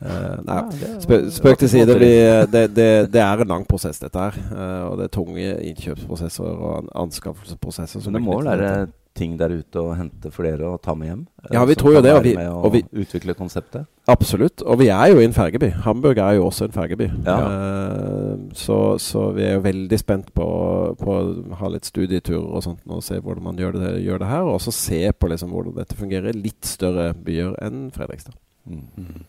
Uh, 0.00 0.38
nei, 0.46 0.60
spøk, 1.02 1.26
spøk 1.36 1.58
til 1.60 1.72
side. 1.74 1.98
Vi, 2.00 2.12
det, 2.52 2.64
det, 2.76 2.88
det, 3.12 3.20
er 3.24 3.44
en 3.44 3.52
lang 3.52 3.66
prosess, 3.68 4.00
dette 4.00 4.22
her. 4.22 4.38
Uh, 4.52 4.86
og 4.90 4.96
det 5.00 5.08
er 5.08 5.12
tunge 5.18 5.50
innkjøpsprosesser 5.72 6.64
og 6.70 6.88
anskaffelsesprosesser. 7.04 8.06
Men 8.06 8.18
det 8.18 8.24
må 8.24 8.40
være 8.46 8.72
ting 9.16 9.36
der 9.38 9.52
ute 9.60 9.82
å 9.82 9.92
hente 9.96 10.30
for 10.32 10.46
dere 10.46 10.68
og 10.68 10.80
ta 10.84 10.94
med 10.96 11.10
hjem? 11.10 11.22
Ja, 11.52 11.62
vi 11.68 11.76
tror 11.78 11.96
jo 11.96 12.02
det. 12.04 12.12
Og 12.14 12.24
vi, 12.24 12.34
og 12.38 12.74
vi, 12.74 12.82
utvikle 13.02 13.34
konseptet? 13.38 13.88
Absolutt. 14.10 14.62
Og 14.62 14.80
vi 14.80 14.88
er 14.92 15.12
jo 15.12 15.20
i 15.20 15.26
en 15.26 15.34
fergeby. 15.36 15.70
Hamburg 15.84 16.20
er 16.22 16.38
jo 16.38 16.46
også 16.48 16.68
en 16.68 16.74
fergeby. 16.74 17.10
Ja. 17.26 17.38
Uh, 17.44 18.50
så, 18.56 18.78
så, 19.02 19.26
vi 19.36 19.46
er 19.48 19.58
jo 19.58 19.64
veldig 19.66 20.00
spent 20.00 20.30
på, 20.36 20.46
på 21.00 21.16
å 21.16 21.24
ha 21.60 21.72
litt 21.72 21.88
studieturer 21.90 22.46
og 22.46 22.64
sånt 22.66 22.86
og 22.90 23.04
se 23.06 23.18
hvordan 23.20 23.50
man 23.50 23.60
gjør 23.60 23.78
det, 23.78 23.94
gjør 24.06 24.22
det 24.22 24.30
her. 24.30 24.46
Og 24.46 24.58
også 24.58 24.74
se 24.76 25.02
på 25.12 25.32
liksom 25.32 25.54
hvordan 25.54 25.78
dette 25.80 25.98
fungerer 25.98 26.32
i 26.32 26.44
litt 26.48 26.68
større 26.68 27.10
byer 27.14 27.58
enn 27.66 27.88
Fredrikstad. 27.94 28.36
Mm. 28.70 28.86
Mm. 28.96 29.26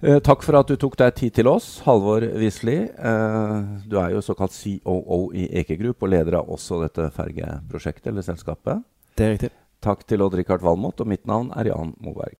Eh, 0.00 0.20
takk 0.22 0.44
for 0.46 0.54
at 0.54 0.68
du 0.70 0.76
tok 0.78 0.94
deg 1.00 1.14
tid 1.18 1.34
til 1.34 1.48
oss, 1.50 1.80
Halvor 1.82 2.22
Wisli. 2.38 2.76
Eh, 2.86 3.54
du 3.90 3.96
er 3.98 4.12
jo 4.14 4.22
såkalt 4.22 4.54
COO 4.54 5.32
i 5.34 5.48
Eke 5.58 5.74
Group 5.80 6.04
og 6.06 6.12
leder 6.12 6.36
av 6.38 6.52
også 6.54 6.78
dette 6.84 7.08
fergeprosjektet 7.16 8.12
eller 8.12 8.22
selskapet. 8.22 8.84
Det 9.18 9.26
er 9.26 9.34
riktig. 9.34 9.50
Takk 9.82 10.04
til 10.06 10.22
Odd-Rikard 10.22 10.62
Valmot, 10.62 11.00
og 11.02 11.10
mitt 11.10 11.26
navn 11.26 11.50
er 11.58 11.72
Jan 11.72 11.96
Moberg. 12.02 12.36